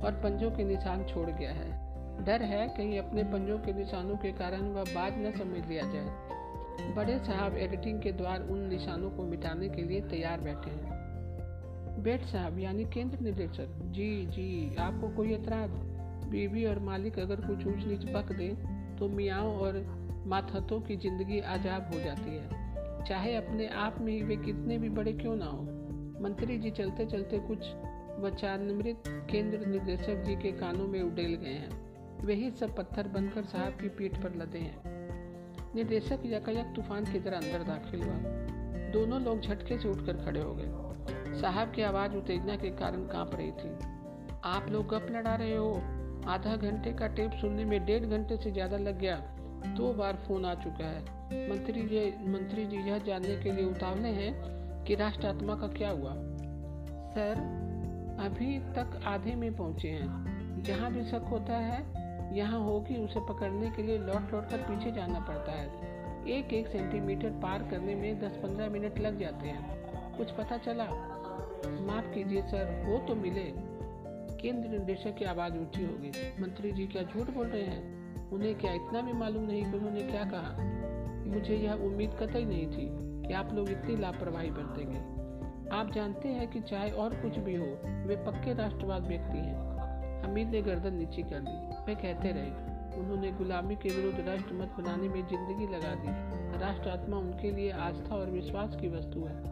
और 0.00 0.12
पंजों 0.12 0.50
के 0.50 0.64
निशान 0.64 1.04
छोड़ 1.04 1.30
गया 1.30 1.52
है। 1.52 1.82
डर 2.24 2.42
है 2.42 2.68
कहीं 2.68 2.98
अपने 2.98 3.22
पंजों 3.22 3.58
के 3.58 3.72
निशानों 3.72 4.16
के 4.16 4.32
कारण 4.32 4.60
वह 4.60 4.82
बात 4.82 5.14
न 5.18 5.32
समझ 5.32 5.68
लिया 5.68 5.82
जाए। 5.82 6.32
बड़े 6.92 7.18
साहब 7.18 7.56
एडिटिंग 7.56 8.02
के 8.02 8.12
द्वार 8.12 8.42
उन 8.42 8.68
निशानों 8.68 9.10
को 9.10 9.22
मिटाने 9.22 9.68
के 9.68 9.82
लिए 9.82 10.00
तैयार 10.00 10.40
बैठे 10.40 10.70
हैं। 10.70 11.02
बेट 12.02 12.24
साहब, 12.24 12.58
यानी 12.58 12.84
केंद्र 12.84 13.18
निदेशक 13.18 13.68
जी 13.82 14.26
जी, 14.26 14.76
आपको 14.76 15.08
कोई 15.08 15.34
एतराज़ 15.34 15.70
बीवी 16.32 16.64
और 16.64 16.78
मालिक 16.78 17.18
अगर 17.18 17.40
कुछ 17.40 17.66
ऊंच 17.66 17.84
नीच 17.86 18.04
पक 18.08 18.32
दे 18.32 18.48
तो 18.98 19.08
मियाओं 19.08 19.54
और 19.56 19.78
माथतों 20.26 20.80
की 20.80 20.96
ज़िंदगी 20.96 21.40
आजाब 21.40 21.90
हो 21.94 22.00
जाती 22.00 22.36
है। 22.36 23.04
चाहे 23.04 23.34
अपने 23.36 23.66
आप 23.76 24.00
में 24.00 24.12
ही 24.12 24.22
वे 24.22 24.36
कितने 24.36 24.78
भी 24.78 24.88
बड़े 24.88 25.12
क्यों 25.12 25.36
ना 25.36 25.46
हो, 25.46 25.62
मंत्री 26.22 26.58
जी 26.58 26.70
चलते 26.70 27.06
चलते 27.06 27.38
कुछ 27.38 27.58
वचानमृत 28.20 29.02
केंद्र 29.30 29.66
निदेशक 29.66 30.22
जी 30.24 30.36
के 30.36 30.52
कानों 30.52 30.86
में 30.88 31.00
उडेल 31.02 31.34
गए 31.34 31.48
हैं। 31.48 32.24
वही 32.24 32.50
सब 32.50 32.76
पत्थर 32.76 33.08
बनकर 33.08 33.44
साहब 33.44 33.72
की 33.72 33.88
पीठ 33.88 34.22
पर 34.22 34.34
लदे 34.34 34.58
हैं। 34.58 35.74
निदेशक 35.74 36.22
यकायक 36.26 36.72
तूफ़ान 36.76 37.04
की 37.04 37.20
तरह 37.20 37.36
अंदर 37.36 37.62
दाखिल 37.62 38.02
हुआ। 38.02 38.14
दोनों 38.92 39.20
लोग 39.22 39.40
झटके 39.40 39.78
से 39.78 39.88
उठकर 39.88 40.24
खड़े 40.24 40.40
हो 40.40 40.54
गए। 40.54 41.40
साहब 41.40 41.72
की 41.72 41.82
आवाज़ 41.82 42.16
उत्तेजना 42.16 42.56
के 42.56 42.70
कारण 42.70 43.06
काँप 43.06 43.34
रही 43.34 43.50
थी। 43.52 43.74
आप 44.44 44.66
लोग 44.70 44.88
गप 44.88 45.06
लड़ा 45.10 45.34
रहे 45.34 45.56
हो। 45.56 45.72
आधा 46.26 46.56
घंटे 46.56 46.92
का 46.92 47.06
टेप 47.06 47.32
सुनने 47.32 47.64
में 47.64 47.84
डेढ़ 47.84 48.04
घंटे 48.04 48.36
से 48.36 48.50
ज़्यादा 48.50 48.76
लग 48.76 48.98
गया। 48.98 49.16
दो 49.66 49.92
बार 49.92 50.16
फ़ोन 50.16 50.44
आ 50.44 50.54
चुका 50.54 50.84
है। 50.84 51.00
मंत्री 51.50 51.82
जी 51.82 52.28
मंत्री 52.28 52.66
जी, 52.66 52.76
यह 52.76 52.98
जानने 52.98 53.36
के 53.36 53.52
लिए 53.52 53.64
उतावले 53.64 54.08
हैं 54.08 54.84
कि 54.84 54.94
राष्ट्र 54.94 55.26
आत्मा 55.26 55.54
का 55.54 55.66
क्या 55.66 55.90
हुआ। 55.90 56.14
सर, 57.14 57.34
अभी 58.20 58.58
तक 58.58 59.00
आधे 59.04 59.34
में 59.34 59.56
पहुँचे 59.56 59.88
हैं। 59.88 60.62
जहाँ 60.62 60.92
भी 60.92 61.04
शक 61.04 61.24
होता 61.30 61.52
है। 61.52 62.02
यहाँ 62.36 62.60
होगी 62.60 62.96
उसे 62.96 63.20
पकड़ने 63.20 63.70
के 63.70 63.82
लिए 63.82 63.98
लौट 63.98 64.32
लौट 64.32 64.48
कर 64.48 64.56
पीछे 64.56 64.92
जाना 64.92 65.20
पड़ता 65.20 65.52
है। 65.52 65.66
एक 66.28 66.52
एक 66.52 66.66
सेंटीमीटर 66.66 67.30
पार 67.30 67.62
करने 67.62 67.94
में 67.94 68.20
10-15 68.20 68.68
मिनट 68.68 68.98
लग 68.98 69.18
जाते 69.18 69.48
हैं। 69.48 70.16
कुछ 70.16 70.30
पता 70.30 70.56
चला? 70.56 70.84
माफ़ 71.86 72.14
कीजिए 72.14 72.42
सर 72.42 72.84
वो 72.86 72.98
तो 72.98 73.14
मिले। 73.14 73.71
केंद्र 74.42 74.68
निदेशक 74.68 75.14
की 75.14 75.24
आवाज़ 75.24 75.52
उठी 75.52 75.84
हो 75.84 75.92
गई 75.92 76.08
मंत्री 76.40 76.72
जी 76.72 76.86
क्या 76.86 77.02
झूठ 77.02 77.30
बोल 77.30 77.46
रहे 77.46 77.62
हैं? 77.62 78.02
उन्हें 78.30 78.54
क्या 78.54 78.72
इतना 78.72 79.00
भी 79.00 79.12
मालूम 79.12 79.44
नहीं 79.44 79.64
कि 79.64 79.76
उन्होंने 79.76 80.00
क्या 80.00 80.24
कहा? 80.24 80.56
मुझे 81.30 81.56
यह 81.56 81.72
उम्मीद 81.72 82.10
कतई 82.20 82.44
नहीं 82.44 82.66
थी 82.66 82.88
कि 83.28 83.34
आप 83.34 83.52
लोग 83.52 83.70
इतनी 83.70 83.96
लापरवाही 83.96 84.50
बरतेंगे। 84.50 84.98
आप 85.70 85.92
जानते 85.92 86.28
हैं 86.28 86.50
कि 86.50 86.60
चाहे 86.60 86.90
और 86.90 87.14
कुछ 87.14 87.38
भी 87.38 87.54
हो, 87.54 87.66
वे 87.86 88.16
पक्के 88.16 88.54
राष्ट्रवाद 88.54 89.02
व्यक्ति 89.02 89.38
हैं। 89.38 89.72
हमीद 90.22 90.48
ने 90.48 90.62
गर्दन 90.62 90.94
नीचे 90.94 91.22
कर 91.22 91.40
दी। 91.40 91.84
वे 91.84 91.94
कहते 91.94 92.28
रहे, 92.28 92.50
उन्होंने 93.00 93.32
गुलामी 93.32 93.76
के 93.76 93.88
विरुद्ध 93.88 94.28
राष्ट्र 94.28 94.54
मत 94.54 94.74
बनाने 94.78 95.08
में 95.08 95.28
ज़िंदगी 95.28 95.66
लगा 95.66 95.94
दी। 95.94 96.08
राष्ट्र 96.58 96.90
आत्मा 96.90 97.16
उनके 97.16 97.50
लिए 97.50 97.70
आस्था 97.70 98.16
और 98.16 98.30
विश्वास 98.30 98.76
की 98.76 98.88
वस्तु 98.88 99.24
है। 99.24 99.42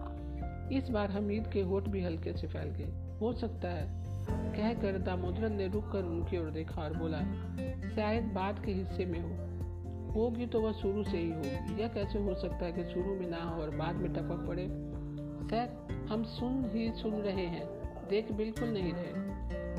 इस 0.79 0.89
बार 0.89 1.11
हमीद 1.11 1.47
के 1.47 1.61
होठ 1.61 1.83
भी 1.83 2.05
हल्के 2.05 2.33
से 2.33 2.47
फैल 2.47 2.69
गए। 2.69 3.19
हो 3.19 3.33
सकता 3.33 3.69
है 3.69 4.10
कहकर 4.31 4.99
दामोदरन 4.99 5.53
ने 5.53 5.69
रुक 5.69 5.93
कर 5.93 5.99
उनकी 5.99 6.39
ओर 6.39 6.51
देखा 6.51 6.83
और 6.83 6.97
बोला, 6.97 7.19
शायद 7.97 8.25
बात 8.25 8.65
के 8.65 8.73
हिस्से 8.73 9.07
में 9.07 9.21
हो। 9.21 9.51
होगी 10.13 10.47
तो 10.47 10.61
वह 10.61 10.73
शुरू 10.73 11.05
से 11.05 11.19
ही 11.19 11.31
होगी। 11.31 11.83
यह 11.83 11.89
कैसे 11.89 12.19
हो 12.19 12.35
सकता 12.35 12.65
है 12.65 12.73
कि 12.73 12.85
शुरू 12.85 13.15
में 13.15 13.31
ना 13.31 13.43
हो 13.43 13.63
और 13.63 13.77
बाद 13.77 13.95
में 13.95 14.13
टपक 14.13 14.47
पड़े? 14.49 14.67
सर, 15.49 15.87
हम 16.11 16.25
सुन 16.25 16.71
ही 16.75 16.93
सुन 16.93 17.13
रहे 17.13 17.47
हैं। 17.47 17.67
देख 18.09 18.33
बिल्कुल 18.33 18.69
नहीं 18.69 18.93
रहे। 18.93 19.31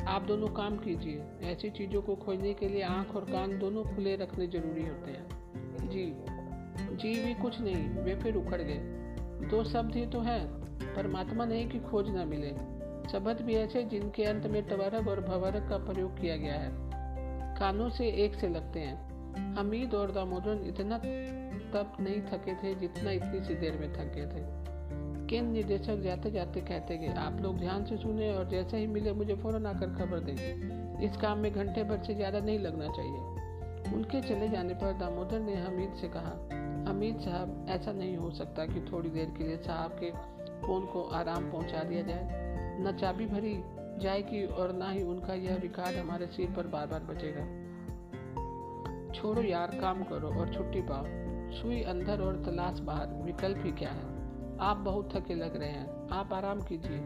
आप 0.04 0.22
दोनों 0.22 0.48
काम 0.48 0.78
कीजिए। 0.78 1.24
ऐसी 1.44 1.70
चीज़ों 1.70 2.02
को 2.02 2.16
खोजने 2.16 2.54
के 2.54 2.68
लिए 2.70 2.82
आँख 2.82 3.16
और 3.16 3.22
कान 3.22 3.60
दोनों 3.60 3.84
खुले 3.84 4.16
रखने 4.16 4.48
ज़रूरी 4.48 4.88
होते 4.88 5.12
हैं। 5.12 5.30
जी 5.90 6.14
जी 6.92 7.26
भी 7.26 7.34
कुछ 7.34 7.62
नहीं। 7.62 7.90
वे 7.90 8.16
फिर 8.16 8.36
उखड़ 8.36 8.62
गए। 8.62 8.80
दो 9.48 9.64
शब्द 9.64 9.96
ही 9.96 10.06
तो 10.06 10.20
है। 10.20 10.62
परमात्मा 10.96 11.46
नहीं 11.46 11.70
कि 11.70 11.80
खोज 11.80 12.10
ना 12.10 12.26
मिले। 12.26 12.71
शब्द 13.12 13.42
भी 13.42 13.56
ऐसे 13.56 13.84
जिनके 13.84 14.24
अंत 14.24 14.46
में 14.46 14.64
टवरक 14.68 15.08
और 15.08 15.22
भवरक 15.22 15.70
का 15.70 15.78
प्रयोग 15.78 16.20
किया 16.22 16.38
गया 16.38 16.54
है। 16.54 16.70
कानों 17.60 17.90
से 17.90 18.08
एक 18.08 18.36
से 18.36 18.50
लगते 18.50 18.80
हैं। 18.80 19.56
हमीद 19.56 19.94
और 19.94 20.12
दामोदर 20.12 20.64
इतना 20.68 20.98
तब 20.98 21.98
नहीं 22.00 22.22
थके 22.22 22.54
थे 22.54 22.76
जितना 22.76 23.12
इतनी 23.12 23.42
सी 23.42 23.56
देर 23.56 23.78
में 23.78 23.94
थक 23.94 24.16
थे। 24.16 24.62
केंद्र 25.28 25.52
निदेशक 25.52 26.02
जाते 26.02 26.32
जाते 26.32 26.62
कहते 26.62 26.98
गए, 26.98 27.08
आप 27.08 27.40
लोग 27.42 27.60
ध्यान 27.60 27.86
से 27.86 27.98
सुने 27.98 28.34
और 28.34 28.50
जैसे 28.50 28.78
ही 28.78 28.88
मिले 28.88 29.14
मुझे 29.14 29.36
फ़ौरन 29.36 29.66
आकर 29.66 29.88
खबर 29.88 30.20
दें 30.20 31.04
इस 31.04 31.18
काम 31.18 31.38
में 31.38 31.52
घंटे 31.54 31.84
भर 31.84 32.04
से 32.04 32.16
ज़्यादा 32.16 32.40
नहीं 32.40 32.60
लगना 32.60 32.88
चाहिए। 32.88 33.94
उनके 33.94 34.22
चले 34.22 34.50
जाने 34.50 34.74
पर 34.74 34.94
दामोदर 34.94 35.40
ने 35.40 35.56
हमीद 35.56 35.94
से 36.02 36.08
कहा, 36.08 36.34
हमीद 36.92 37.20
साहब, 37.20 37.66
ऐसा 37.70 37.92
नहीं 37.92 38.18
हो 38.18 38.32
सकता 38.32 38.66
कि 38.66 38.86
थोड़ी 38.94 39.10
देर 39.10 39.34
के 39.38 39.44
लिए 39.44 39.58
साहब 39.58 39.92
के 39.92 40.12
फ़ोन 40.62 40.86
को 40.86 41.04
आराम 41.04 41.52
पहुँचा 41.52 41.84
दिया 41.84 42.02
जाए। 42.02 42.41
न 42.82 42.92
चाबी 42.92 43.26
भरी 43.26 43.64
जाएगी 44.04 44.46
और 44.46 44.74
ना 44.74 44.90
ही 44.90 45.04
उनका 45.04 45.34
यह 45.34 45.56
रिकॉर्ड 45.56 45.98
हमारे 45.98 46.28
सिर 46.28 46.52
पर 46.52 46.68
बार 46.68 46.88
बार 46.88 47.04
बचेगा। 47.04 47.46
छोड़ो 49.14 49.42
यार, 49.42 49.68
काम 49.82 50.04
करो 50.04 50.28
और 50.28 50.54
छुट्टी 50.54 50.82
पाओ। 50.82 51.06
सुई 51.52 51.82
अंदर 51.82 52.22
और 52.22 52.44
तलाश 52.46 52.80
बाहर, 52.80 53.08
विकल्प 53.08 53.66
ही 53.66 53.72
क्या 53.72 53.90
है? 53.90 54.10
आप 54.60 54.78
बहुत 54.78 55.16
थके 55.16 55.36
लग 55.36 55.56
रहे 55.56 55.70
हैं, 55.70 56.10
आप 56.10 56.34
आराम 56.34 56.62
कीजिए। 56.62 57.00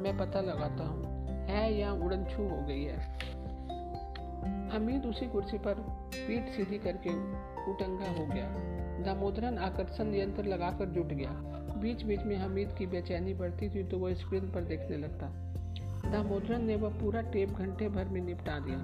मैं 0.00 0.16
पता 0.18 0.40
लगाता 0.40 0.84
हूँ, 0.84 1.04
है 1.46 1.74
या 1.74 1.92
उड़न 1.92 2.24
छू 2.24 2.42
हो 2.42 2.66
गई 2.66 2.82
है? 2.82 2.98
हमीद 4.72 5.06
उसी 5.06 5.26
कुर्सी 5.26 5.58
पर 5.58 5.74
पीठ 6.14 6.44
सीधी 6.44 6.78
करके 6.78 7.10
उटंगा 7.70 8.20
हो 8.20 8.26
गया। 8.26 8.48
दामोदरन 9.04 9.58
आकर्षण 9.58 10.14
यंत्र 10.14 10.44
लगाकर 10.44 10.86
जुट 10.86 11.06
गया। 11.06 11.30
बीच 11.80 12.02
बीच 12.02 12.20
में 12.20 12.36
हमीद 12.36 12.74
की 12.78 12.86
बेचैनी 12.86 13.34
बढ़ती 13.34 13.68
थी 13.68 13.84
तो 13.84 13.98
वह 13.98 14.14
स्क्रीन 14.14 14.50
पर 14.50 14.60
देखने 14.60 14.96
लगता। 14.96 15.26
दामोदरन 16.12 16.64
ने 16.64 16.76
वह 16.76 17.00
पूरा 17.00 17.20
टेप 17.20 17.48
घंटे 17.48 17.88
भर 17.88 18.04
में 18.04 18.20
निपटा 18.20 18.58
दिया। 18.58 18.78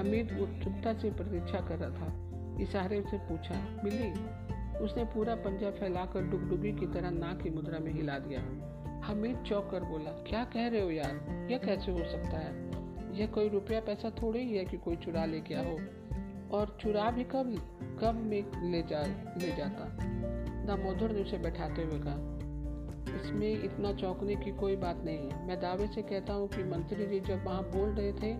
हमीद 0.00 0.38
उत्सुकता 0.40 0.94
से 0.94 1.10
प्रतीक्षा 1.10 1.60
कर 1.60 1.78
रहा 1.78 1.90
था। 1.90 2.60
इशारे 2.62 3.02
से 3.10 3.16
पूछा, 3.16 3.80
मिली? 3.84 4.10
उसने 4.78 5.04
पूरा 5.04 5.34
पंजा 5.34 5.70
फैलाकर 5.70 6.22
डुगडुगी 6.22 6.72
की 6.72 6.86
तरह 6.86 7.10
नाक 7.10 7.42
की 7.42 7.50
मुद्रा 7.50 7.78
में 7.78 7.92
हिला 7.92 8.18
दिया। 8.18 8.40
हमीद 9.06 9.44
चौक 9.46 9.70
कर 9.70 9.80
बोला, 9.80 10.10
क्या 10.10 10.44
कह 10.44 10.68
रहे 10.68 10.80
हो 10.80 10.90
यार? 10.90 11.48
यह 11.50 11.58
कैसे 11.58 11.92
हो 11.92 11.98
सकता 11.98 12.38
है? 12.38 12.63
यह 13.14 13.26
कोई 13.26 13.48
रुपया 13.48 13.80
पैसा 13.80 14.10
थोड़ी 14.10 14.40
ही 14.40 14.56
है 14.56 14.64
कि 14.64 14.76
कोई 14.76 14.96
चुरा 14.96 15.24
ले 15.24 15.40
गया 15.40 15.60
हो 15.60 15.78
और 16.56 16.76
चुरा 16.80 17.10
भी 17.10 17.24
कब 17.24 17.54
कब 18.00 18.14
में 18.14 18.70
ले 18.70 18.82
जा, 18.82 19.02
ले 19.38 19.54
जाता? 19.56 19.84
दामोदर 20.66 21.12
ने 21.12 21.22
उसे 21.22 21.38
बैठाते 21.38 21.82
हुए 21.82 21.98
कहा, 21.98 22.14
इसमें 23.16 23.64
इतना 23.64 23.92
चौंकने 23.92 24.36
की 24.36 24.50
कोई 24.52 24.76
बात 24.76 25.02
नहीं 25.04 25.18
है। 25.18 25.46
मैं 25.48 25.60
दावे 25.60 25.86
से 25.86 26.02
कहता 26.02 26.32
हूँ 26.32 26.48
कि 26.48 26.64
मंत्री 26.64 27.06
जी 27.06 27.20
जब 27.20 27.44
वहाँ 27.44 27.62
बोल 27.62 27.88
रहे 27.88 28.12
थे 28.12 28.34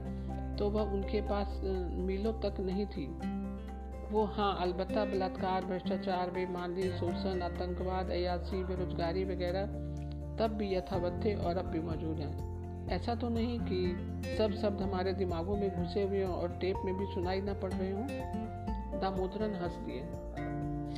तो 0.56 0.68
वह 0.70 0.92
उनके 0.92 1.20
पास 1.20 1.60
मीलों 2.06 2.32
तक 2.32 2.60
नहीं 2.60 2.86
थी। 2.86 3.06
वो 4.10 4.24
हाँ 4.24 4.56
अलबत्ता, 4.60 5.04
बलात्कार, 5.04 5.64
भ्रष्टाचार 5.64 6.30
बेमानी 6.30 6.82
शोषण, 6.82 7.42
आतंकवाद, 7.42 8.10
अयासी, 8.10 8.64
बेरोजगारी 8.64 9.24
वगैरह, 9.24 9.66
तब 10.36 10.56
भी 10.58 10.74
यथावत 10.74 11.20
थे 11.24 11.34
और 11.34 11.56
अब 11.56 11.66
भी 11.66 11.80
मौजूद 11.80 12.18
हैं। 12.18 12.53
ऐसा 12.90 13.14
तो 13.14 13.28
नहीं 13.28 13.60
कि 13.60 13.96
सब 14.38 14.52
शब्द 14.52 14.80
हमारे 14.82 15.12
दिमागों 15.12 15.56
में 15.56 15.82
घुसे 15.82 16.02
हुए 16.02 16.24
हों 16.24 16.34
और 16.34 16.48
टेप 16.48 16.76
में 16.84 16.96
भी 16.96 17.06
सुनाई 17.06 17.40
ना 17.40 17.54
पड़ 17.54 17.72
रहे 17.72 17.90
हों। 17.90 18.06
दामोदरन 19.00 19.54
हंस 19.54 19.76
दिए। 19.76 20.02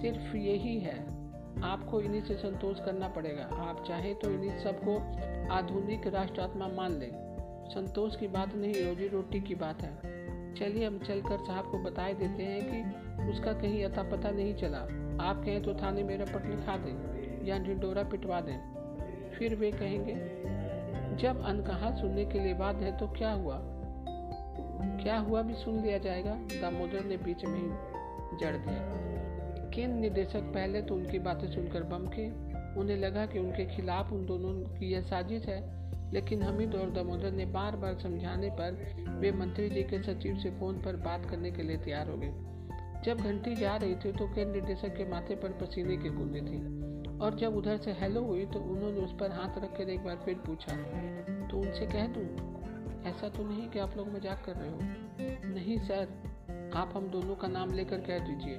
सिर्फ़ 0.03 0.37
यही 0.37 0.79
है। 0.79 1.27
आपको 1.63 2.01
इन्हीं 2.01 2.23
से 2.23 2.35
संतोष 2.35 2.81
करना 2.81 3.09
पड़ेगा। 3.09 3.45
आप 3.45 3.85
चाहे 3.89 4.15
तो 4.15 4.31
इन्हीं 4.31 4.59
सबको 4.59 4.99
आधुनिक 5.55 6.07
राष्ट्रात्मा 6.07 6.69
मान 6.69 6.93
लें। 6.93 7.11
संतोष 7.69 8.17
की 8.17 8.29
बात 8.29 8.55
नहीं, 8.55 8.75
रोजी 8.75 9.09
रोटी 9.09 9.41
की 9.41 9.55
बात 9.55 9.83
है। 9.83 9.97
चलिए 10.55 10.87
हम 10.87 10.99
चलकर 10.99 11.39
साहब 11.39 11.71
को 11.71 11.79
बताए 11.79 12.15
देते 12.15 12.43
हैं 12.43 12.63
कि 12.63 12.81
उसका 13.31 13.53
कहीं 13.53 13.85
अता 13.85 14.03
पता 14.03 14.31
नहीं 14.31 14.55
चला। 14.55 14.79
आप 15.25 15.43
कहें 15.45 15.63
तो 15.63 15.75
थाने 15.75 16.03
मेरा 16.03 16.25
पट 16.25 16.47
लिखा 16.47 16.77
दें 16.77 17.47
या 17.47 17.59
ढिंडोरा 17.59 18.03
पिटवा 18.03 18.41
दें। 18.41 18.77
फिर 19.39 19.55
वे 19.55 19.71
कहेंगे 19.71 20.15
जब 21.17 21.43
अनकहा 21.45 21.91
सुनने 21.97 22.25
के 22.25 22.41
लिए 22.41 22.55
बात 22.55 22.77
है 22.77 22.97
तो 22.99 23.07
क्या 23.09 23.33
हुआ? 23.33 23.61
क्या 25.03 25.19
हुआ 25.19 25.43
भी 25.43 25.55
सुन 25.55 25.81
लिया 25.81 25.99
जाएगा? 25.99 26.35
दामोदर 26.61 27.05
ने 27.05 27.17
बीच 27.17 27.45
में 27.45 27.59
ही 27.59 27.69
जड़ 28.39 28.57
दिया। 28.57 28.81
केंद्र 29.71 29.97
निदेशक 29.97 30.41
पहले 30.41 30.83
तो 30.83 30.95
उनकी 30.95 31.19
बातें 31.19 31.49
सुनकर 31.49 31.83
बम 31.83 32.07
के। 32.07 32.29
उन्हें 32.81 32.97
लगा 32.97 33.27
कि 33.27 33.39
उनके 33.39 33.67
खिलाफ 33.67 34.13
उन 34.13 34.27
दोनों 34.27 34.79
की 34.79 34.93
यह 34.93 35.01
साजिश 35.01 35.47
है, 35.47 35.61
लेकिन 36.13 36.43
हमिद 36.43 36.75
और 36.75 36.91
दामोदर 36.91 37.31
ने 37.31 37.45
बार 37.45 37.77
बार 37.77 37.99
समझाने 37.99 38.51
पर 38.51 38.95
वे 39.09 39.33
मंत्री 39.33 39.69
जी 39.69 39.83
के 39.83 40.03
सचिव 40.03 40.37
से 40.37 40.51
फ़ोन 40.51 40.75
पर 40.75 40.97
बात 40.97 41.31
करने 41.31 41.51
के 41.51 41.63
लिए 41.63 41.77
तैयार 41.77 42.11
हो 42.11 42.17
गए। 42.17 42.35
जब 43.05 43.19
घंटी 43.19 43.55
जा 43.55 43.77
रही 43.77 43.95
थी 43.95 44.13
तो 44.13 44.27
केंद्र 44.35 44.61
निदेशक 44.61 44.97
के 44.97 45.09
माथे 45.09 45.35
पर 45.35 45.49
पसीने 45.49 45.97
की 45.97 46.11
बूंदें 46.11 46.45
थी। 46.47 46.86
और 47.23 47.37
जब 47.41 47.57
उधर 47.57 47.77
से 47.77 47.93
हेलो 47.93 48.23
हुई 48.25 48.45
तो 48.47 48.61
उन्होंने 48.61 49.01
उस 49.01 49.13
पर 49.13 49.33
हाथ 49.33 49.59
रखकर 49.59 49.89
एक 49.89 50.05
बार 50.05 50.17
फिर 50.25 50.35
पूछा 50.47 50.77
तो 51.49 51.59
उनसे 51.59 51.87
कह 51.87 52.07
दूँ 52.07 52.25
ऐसा 53.07 53.29
तो 53.29 53.45
नहीं 53.45 53.69
कि 53.71 53.79
आप 53.79 53.97
लोग 53.97 54.09
मज़ाक 54.15 54.43
कर 54.47 54.57
रहे 54.57 54.71
हो? 54.71 54.79
नहीं 55.55 55.79
सर, 55.79 56.09
आप 56.75 56.93
हम 56.97 57.09
दोनों 57.09 57.35
का 57.35 57.49
नाम 57.49 57.73
लेकर 57.73 58.01
कह 58.01 58.19
दीजिए 58.19 58.57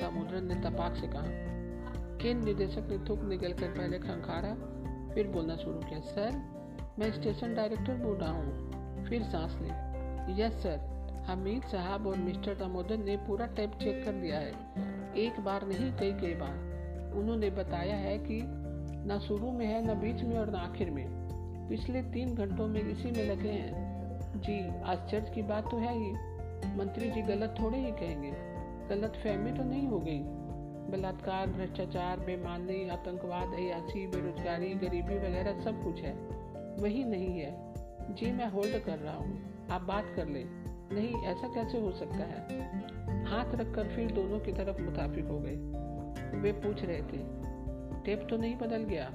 दामोदर 0.00 0.40
ने 0.40 0.54
तपाक 0.62 0.96
से 0.96 1.06
कहा। 1.06 1.26
केंद्र 2.18 2.46
निदेशक 2.46 2.88
ने 2.90 2.98
थूक 2.98 3.22
निकल 3.24 3.52
कर 3.52 3.68
पहले 3.68 3.98
खंखारा, 3.98 4.54
फिर 5.14 5.28
बोलना 5.28 5.56
शुरू 5.56 5.78
किया, 5.80 6.00
सर, 6.00 6.40
मैं 6.98 7.12
स्टेशन 7.12 7.54
डायरेक्टर 7.54 7.94
बोल 7.96 8.16
रहा 8.16 8.30
हूँ, 8.30 9.04
फिर 9.04 9.22
सांस 9.22 9.58
ली। 9.60 10.42
यस 10.42 10.62
सर, 10.62 10.90
हमीद 11.26 11.62
साहब 11.62 12.06
और 12.06 12.16
मिस्टर 12.16 12.54
दामोदर 12.54 12.96
ने 12.96 13.16
पूरा 13.26 13.46
टेप 13.46 13.78
चेक 13.82 14.04
कर 14.04 14.14
लिया 14.14 14.38
है, 14.38 14.52
एक 15.16 15.40
बार 15.40 15.66
नहीं 15.66 15.92
कई 15.92 16.12
कई 16.12 16.34
बार। 16.34 16.70
उन्होंने 17.12 17.50
बताया 17.50 17.96
है 17.96 18.18
कि 18.18 18.42
न 19.06 19.18
शुरू 19.28 19.52
में 19.52 19.66
है, 19.66 19.96
न 19.96 20.00
बीच 20.00 20.22
में 20.22 20.38
और 20.38 20.50
न 20.50 20.54
आखिर 20.54 20.90
में। 20.90 21.22
पिछले 21.68 22.02
तीन 22.02 22.34
घंटों 22.34 22.66
में 22.66 22.80
इसी 22.80 23.10
में 23.10 23.30
लगे 23.30 23.48
हैं। 23.48 23.92
जी, 24.40 24.82
आश्चर्य 24.82 25.32
की 25.34 25.42
बात 25.42 25.70
तो 25.70 25.76
है 25.76 25.98
ही। 25.98 26.12
मंत्री 26.76 27.10
जी 27.10 27.22
गलत 27.22 27.54
थोड़े 27.60 27.78
ही 27.78 27.90
कहेंगे। 27.90 28.32
गलत 28.88 29.12
फहमी 29.24 29.52
तो 29.52 29.64
नहीं 29.64 29.88
हो 29.88 29.98
गई। 29.98 30.18
बलात्कार, 30.90 31.46
भ्रष्टाचार, 31.46 32.20
बेमानी, 32.20 32.88
आतंकवाद 32.88 33.54
अयासी 33.54 34.06
बेरोजगारी, 34.06 34.68
गरीबी 34.68 35.16
वगैरह 35.16 35.60
सब 35.60 35.84
कुछ 35.84 36.02
है। 36.02 36.12
वही 36.82 37.04
नहीं 37.04 37.38
है। 37.38 37.74
जी, 38.14 38.32
मैं 38.32 38.50
होल्ड 38.50 38.78
कर 38.78 38.98
रहा 38.98 39.16
हूँ। 39.16 39.38
आप 39.70 39.82
बात 39.82 40.04
कर 40.16 40.28
ले। 40.28 40.44
नहीं, 40.94 41.22
ऐसा 41.22 41.48
कैसे 41.48 41.80
हो 41.80 41.92
सकता 41.92 42.16
है? 42.16 42.40
हाथ 43.24 43.54
रखकर 43.54 43.88
फिर 43.88 44.12
दोनों 44.12 44.40
की 44.40 44.52
तरफ़ 44.52 44.82
मुताफिक 44.82 45.24
हो 45.24 45.38
गए। 45.38 45.81
वे 46.34 46.52
पूछ 46.52 46.84
रहे 46.84 47.02
थे, 47.02 47.42
टेप 48.04 48.26
तो 48.30 48.36
नहीं 48.36 48.56
बदल 48.56 48.84
गया? 48.84 49.12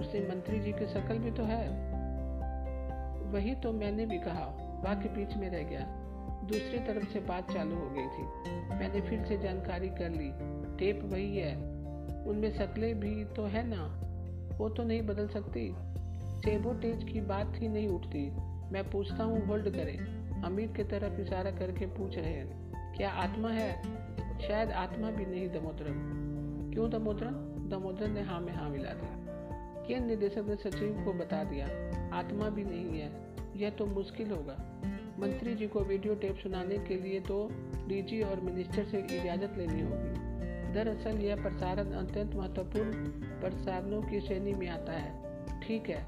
उससे 0.00 0.20
मंत्री 0.20 0.60
जी 0.60 0.72
की 0.72 0.86
शकल 0.86 1.18
भी 1.18 1.30
तो 1.30 1.44
है। 1.44 1.68
वही 3.32 3.54
तो 3.54 3.72
मैंने 3.72 4.06
भी 4.06 4.18
कहा, 4.18 4.44
बाकी 4.84 5.08
बीच 5.08 5.36
में 5.36 5.50
रह 5.50 5.62
गया। 5.62 5.80
दूसरी 6.44 6.78
तरफ़ 6.78 7.12
से 7.12 7.20
बात 7.20 7.52
चालू 7.52 7.76
हो 7.76 7.90
गई 7.90 8.06
थी। 8.06 8.22
मैंने 8.74 9.00
फिर 9.00 9.24
से 9.24 9.38
जानकारी 9.38 9.88
कर 9.88 10.10
ली, 10.10 10.30
टेप 10.76 11.04
वही 11.04 11.36
है। 11.36 11.56
उनमें 12.26 12.50
शक्लें 12.50 13.00
भी 13.00 13.24
तो 13.24 13.44
है 13.44 13.62
ना? 13.66 14.02
वो 14.58 14.68
तो 14.68 14.82
नहीं 14.82 15.02
बदल 15.02 15.28
सकती। 15.28 15.74
सेबोटेज 16.40 17.04
की 17.04 17.20
बात 17.20 17.52
ही 17.56 17.68
नहीं 17.68 17.88
उठती। 17.88 18.30
मैं 18.72 18.90
पूछता 18.90 19.24
हूँ, 19.24 19.46
होल्ड 19.46 19.70
करें। 19.70 20.26
अमीर 20.42 20.68
की 20.68 20.84
तरफ़ 20.84 21.20
इशारा 21.20 21.50
करके 21.50 21.86
पूछ 21.86 22.16
रहे 22.16 22.32
हैं, 22.32 22.72
क्या 22.96 23.10
आत्मा 23.10 23.50
है? 23.50 23.82
शायद 24.48 24.70
आत्मा 24.70 25.10
भी 25.10 25.26
नहीं, 25.26 25.48
दमोदरम। 25.48 26.25
क्यों 26.76 26.90
दमोदरम 26.90 27.34
दमोदर 27.68 28.08
ने 28.08 28.22
हाँ 28.22 28.40
में 28.40 28.54
हाँ 28.54 28.70
मिला 28.70 28.90
दिया। 28.90 29.14
केंद्र 29.88 30.06
निदेशक 30.06 30.44
ने 30.48 30.56
सचिव 30.56 31.02
को 31.04 31.12
बता 31.12 31.44
दिया? 31.44 31.66
आत्मा 32.16 32.48
भी 32.48 32.64
नहीं 32.64 33.00
है। 33.00 33.12
यह 33.56 33.70
तो 33.70 33.86
मुश्किल 33.86 34.30
होगा। 34.30 34.80
मंत्री 35.18 35.54
जी 35.54 35.66
को 35.66 35.80
वीडियो 35.80 36.14
टेप 36.14 36.36
सुनाने 36.36 36.78
के 36.78 36.96
लिए 36.96 37.20
तो 37.20 37.50
डीजी 37.88 38.22
और 38.22 38.40
मिनिस्टर 38.40 38.84
से 38.84 38.98
इजाज़त 38.98 39.54
लेनी 39.58 39.80
होगी। 39.80 40.72
दरअसल 40.74 41.18
यह 41.18 41.36
प्रसारण 41.36 41.92
अत्यंत 41.92 42.34
महत्वपूर्ण 42.34 42.92
प्रसारणों 43.40 44.02
की 44.02 44.20
श्रेणी 44.20 44.54
में 44.54 44.68
आता 44.68 44.92
है। 44.92 45.22
ठीक 45.60 45.88
है। 45.88 46.06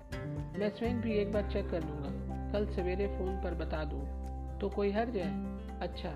मैं 0.59 0.69
स्वयं 0.69 1.01
भी 1.01 1.13
एक 1.13 1.33
बार 1.33 1.51
चेक 1.53 1.71
कर 1.71 1.83
लूँगा। 1.83 2.11
कल 2.53 2.67
सवेरे 2.67 3.07
फ़ोन 3.07 3.37
पर 3.45 3.55
बता 3.55 3.85
दूँ। 3.85 4.03
तो 4.59 4.69
कोई 4.69 4.91
हर्ज 4.91 5.17
है? 5.17 5.59
अच्छा। 5.81 6.11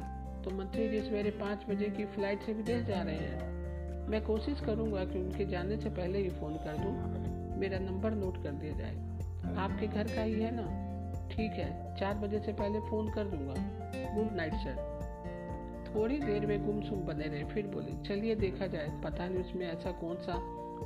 तो 0.45 0.51
मंत्री 0.51 0.89
जी 0.89 1.01
सवेरे 1.01 1.31
पाँच 1.31 1.67
बजे 1.71 1.89
की 1.89 2.05
फ़्लाइट 2.05 2.43
से 2.43 2.53
विदेश 2.53 2.85
जा 2.85 3.03
रहे 3.03 3.15
हैं। 3.15 3.62
मैं 4.09 4.25
कोशिश 4.25 4.61
करूँगा 4.61 5.05
कि 5.05 5.19
उनके 5.19 5.45
जाने 5.45 5.77
से 5.77 5.91
पहले 5.91 6.19
ही 6.19 6.29
फ़ोन 6.29 6.55
कर 6.55 6.77
दूँ। 6.77 7.59
मेरा 7.61 7.79
नंबर 7.79 8.11
नोट 8.11 8.43
कर 8.43 8.51
दिया 8.51 8.73
जाए। 8.73 8.95
आपके 9.57 9.87
घर 9.87 10.05
का 10.05 10.23
ही 10.23 10.33
है 10.33 10.51
ना? 10.55 10.89
ठीक 11.29 11.51
है, 11.51 11.97
चार 11.97 12.15
बजे 12.15 12.39
से 12.39 12.53
पहले 12.53 12.81
फ़ोन 12.81 13.11
कर 13.11 13.25
दूँगा। 13.25 13.55
Good 14.15 14.37
night, 14.37 14.55
sir. 14.55 14.93
थोड़ी 15.95 16.19
देर 16.19 16.47
में 16.47 16.67
गुमसुम 16.67 17.01
बने 17.01 17.25
रहे, 17.25 17.45
फिर 17.45 17.67
बोले, 17.67 17.93
चलिए 18.09 18.35
देखा 18.35 18.67
जाए। 18.67 19.01
पता 19.05 19.29
नहीं 19.29 19.41
उसमें 19.41 19.67
ऐसा 19.67 19.91
कौन 19.91 20.17
सा 20.17 20.39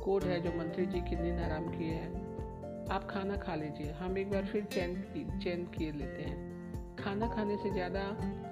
कोड 0.05 0.23
है 0.23 0.41
जो 0.41 0.49
मंत्री 0.49 0.85
जी 0.85 0.99
की 0.99 1.15
नींद 1.15 1.39
आराम 1.39 1.67
किए 1.67 1.93
हैं। 1.93 2.87
आप 2.87 3.07
खाना 3.09 3.37
खा 3.37 3.55
लीजिए। 3.55 3.91
हम 3.91 4.17
एक 4.17 4.31
बार 4.31 4.45
फिर 4.45 4.63
चैन 4.63 4.95
की, 4.95 5.39
चैन 5.39 5.65
किए 5.65 5.91
लेते 5.91 6.23
हैं। 6.23 6.95
खाना 6.95 7.27
खाने 7.27 7.57
से 7.57 7.69
ज़्यादा 7.69 7.99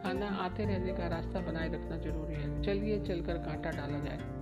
खाना 0.03 0.27
आते 0.27 0.65
रहने 0.65 0.93
का 0.93 1.07
रास्ता 1.07 1.39
बनाए 1.39 1.67
रखना 1.67 1.97
ज़रूरी 1.97 2.33
है। 2.33 2.63
चलिए 2.63 2.99
चलकर 2.99 3.33
कांटा 3.33 3.71
डाला 3.71 3.99
जाए। 3.99 4.34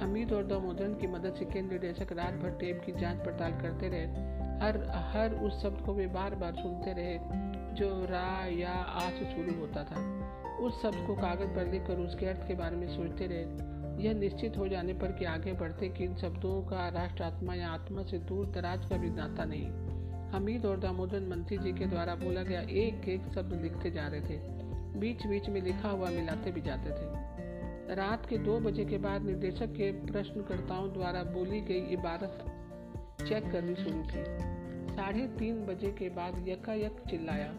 हमीद 0.00 0.32
और 0.32 0.46
दामोदरन 0.46 0.94
की 0.94 1.06
मदद 1.06 1.34
से 1.34 1.44
केंद्र 1.44 1.72
निदेशक 1.72 2.12
रात 2.12 2.34
भर 2.34 2.50
टेप 2.50 2.82
की 2.86 2.92
जाँच 2.92 3.18
पड़ताल 3.18 3.52
करते 3.52 3.88
रहे। 3.88 4.06
हर 4.60 4.90
हर 4.90 5.34
उस 5.34 5.62
शब्द 5.62 5.80
को 5.86 5.94
वे 5.94 6.06
बार 6.06 6.34
बार 6.34 6.54
सुनते 6.54 6.92
रहे, 6.92 7.18
जो 7.74 8.04
रा 8.04 8.46
या 8.46 8.72
आ 8.72 9.10
से 9.10 9.24
शुरू 9.24 9.60
होता 9.60 9.84
था। 9.84 10.30
उस 10.56 10.82
शब्द 10.82 11.06
को 11.06 11.14
कागज़ 11.14 11.56
पर 11.56 11.72
लिखकर 11.72 11.96
उसके 11.96 12.26
अर्थ 12.26 12.48
के 12.48 12.54
बारे 12.54 12.76
में 12.76 12.88
सोचते 12.88 13.26
रहे। 13.26 13.70
यह 14.04 14.14
निश्चित 14.14 14.56
हो 14.56 14.68
जाने 14.68 14.94
पर 14.94 15.12
कि 15.12 15.24
आगे 15.24 15.52
बढ़ते 15.52 15.88
कि 15.88 16.04
इन 16.04 16.16
शब्दों 16.16 16.62
का 16.62 16.88
राष्ट्र 16.88 17.22
आत्मा 17.22 17.54
या 17.54 17.68
आत्मा 17.68 18.02
से 18.02 18.18
दूर 18.18 18.46
दराज 18.46 18.86
का 18.86 18.96
भी 18.96 19.10
नाता 19.10 19.44
नहीं। 19.44 19.66
हमीद 20.30 20.66
और 20.66 20.80
दामोदर 20.80 21.20
मंत्री 21.20 21.58
जी 21.58 21.72
के 21.72 21.86
द्वारा 21.86 22.14
बोला 22.14 22.42
गया 22.42 22.60
एक 22.60 23.08
एक 23.08 23.20
शब्द 23.34 23.62
लिखते 23.62 23.90
जा 23.90 24.06
रहे 24.06 24.20
थे। 24.20 24.38
बीच 24.98 25.26
बीच 25.26 25.48
में 25.48 25.62
लिखा 25.62 25.88
हुआ 25.88 26.10
मिलाते 26.10 26.50
भी 26.50 26.60
जाते 26.60 26.90
थे। 26.90 27.39
रात 27.90 28.26
के 28.26 28.38
दो 28.38 28.60
बजे 28.60 28.84
के 28.84 28.98
बाद 28.98 29.22
निर्देशक 29.22 29.66
के 29.66 29.92
प्रश्नकर्ताओं 29.92 30.92
द्वारा 30.92 31.22
बोली 31.22 31.60
गई 31.60 31.80
इबारत 31.80 32.44
चेक 33.28 33.52
करनी 33.52 33.74
शुरू 33.74 34.02
की। 34.02 34.24
साढ़े 34.96 35.26
तीन 35.26 35.66
बजे 35.66 35.92
के 35.92 36.08
बाद 36.08 36.48
यकायक 36.48 36.92
चिल्लाया, 37.10 37.54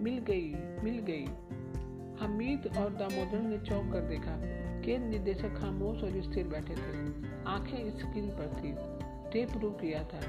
मिल 0.00 0.18
गई 0.18 0.54
मिल 0.84 0.98
गई। 0.98 1.24
हमीद 2.24 2.76
और 2.78 2.94
दामोदर 2.94 3.40
ने 3.40 3.58
चौंक 3.58 3.92
कर 3.92 4.00
देखा, 4.00 4.36
केंद्र 4.82 5.08
निदेशक 5.08 5.54
खामोश 5.56 6.02
और 6.02 6.22
स्थिर 6.22 6.46
बैठे 6.46 6.74
थे। 6.74 7.26
आँखें 7.46 7.90
स्क्रीन 7.90 8.30
पर 8.30 8.46
थी, 8.46 8.72
टेप 9.32 9.62
रुक 9.62 9.80
गया 9.80 10.04
था। 10.04 10.20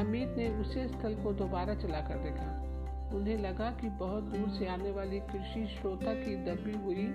हमीद 0.00 0.28
ने 0.28 0.48
उसी 0.48 0.88
स्थल 0.88 1.14
को 1.14 1.32
दोबारा 1.32 1.74
चलाकर 1.74 2.18
देखा। 2.18 2.62
उन्हें 3.14 3.38
लगा 3.38 3.70
कि 3.70 3.88
बहुत 3.88 4.22
दूर 4.22 4.48
से 4.48 4.66
आने 4.66 4.90
वाली 4.90 5.20
कृषि 5.20 5.66
श्रोता 5.66 6.14
की 6.14 6.36
दबी 6.36 6.84
हुई 6.84 7.14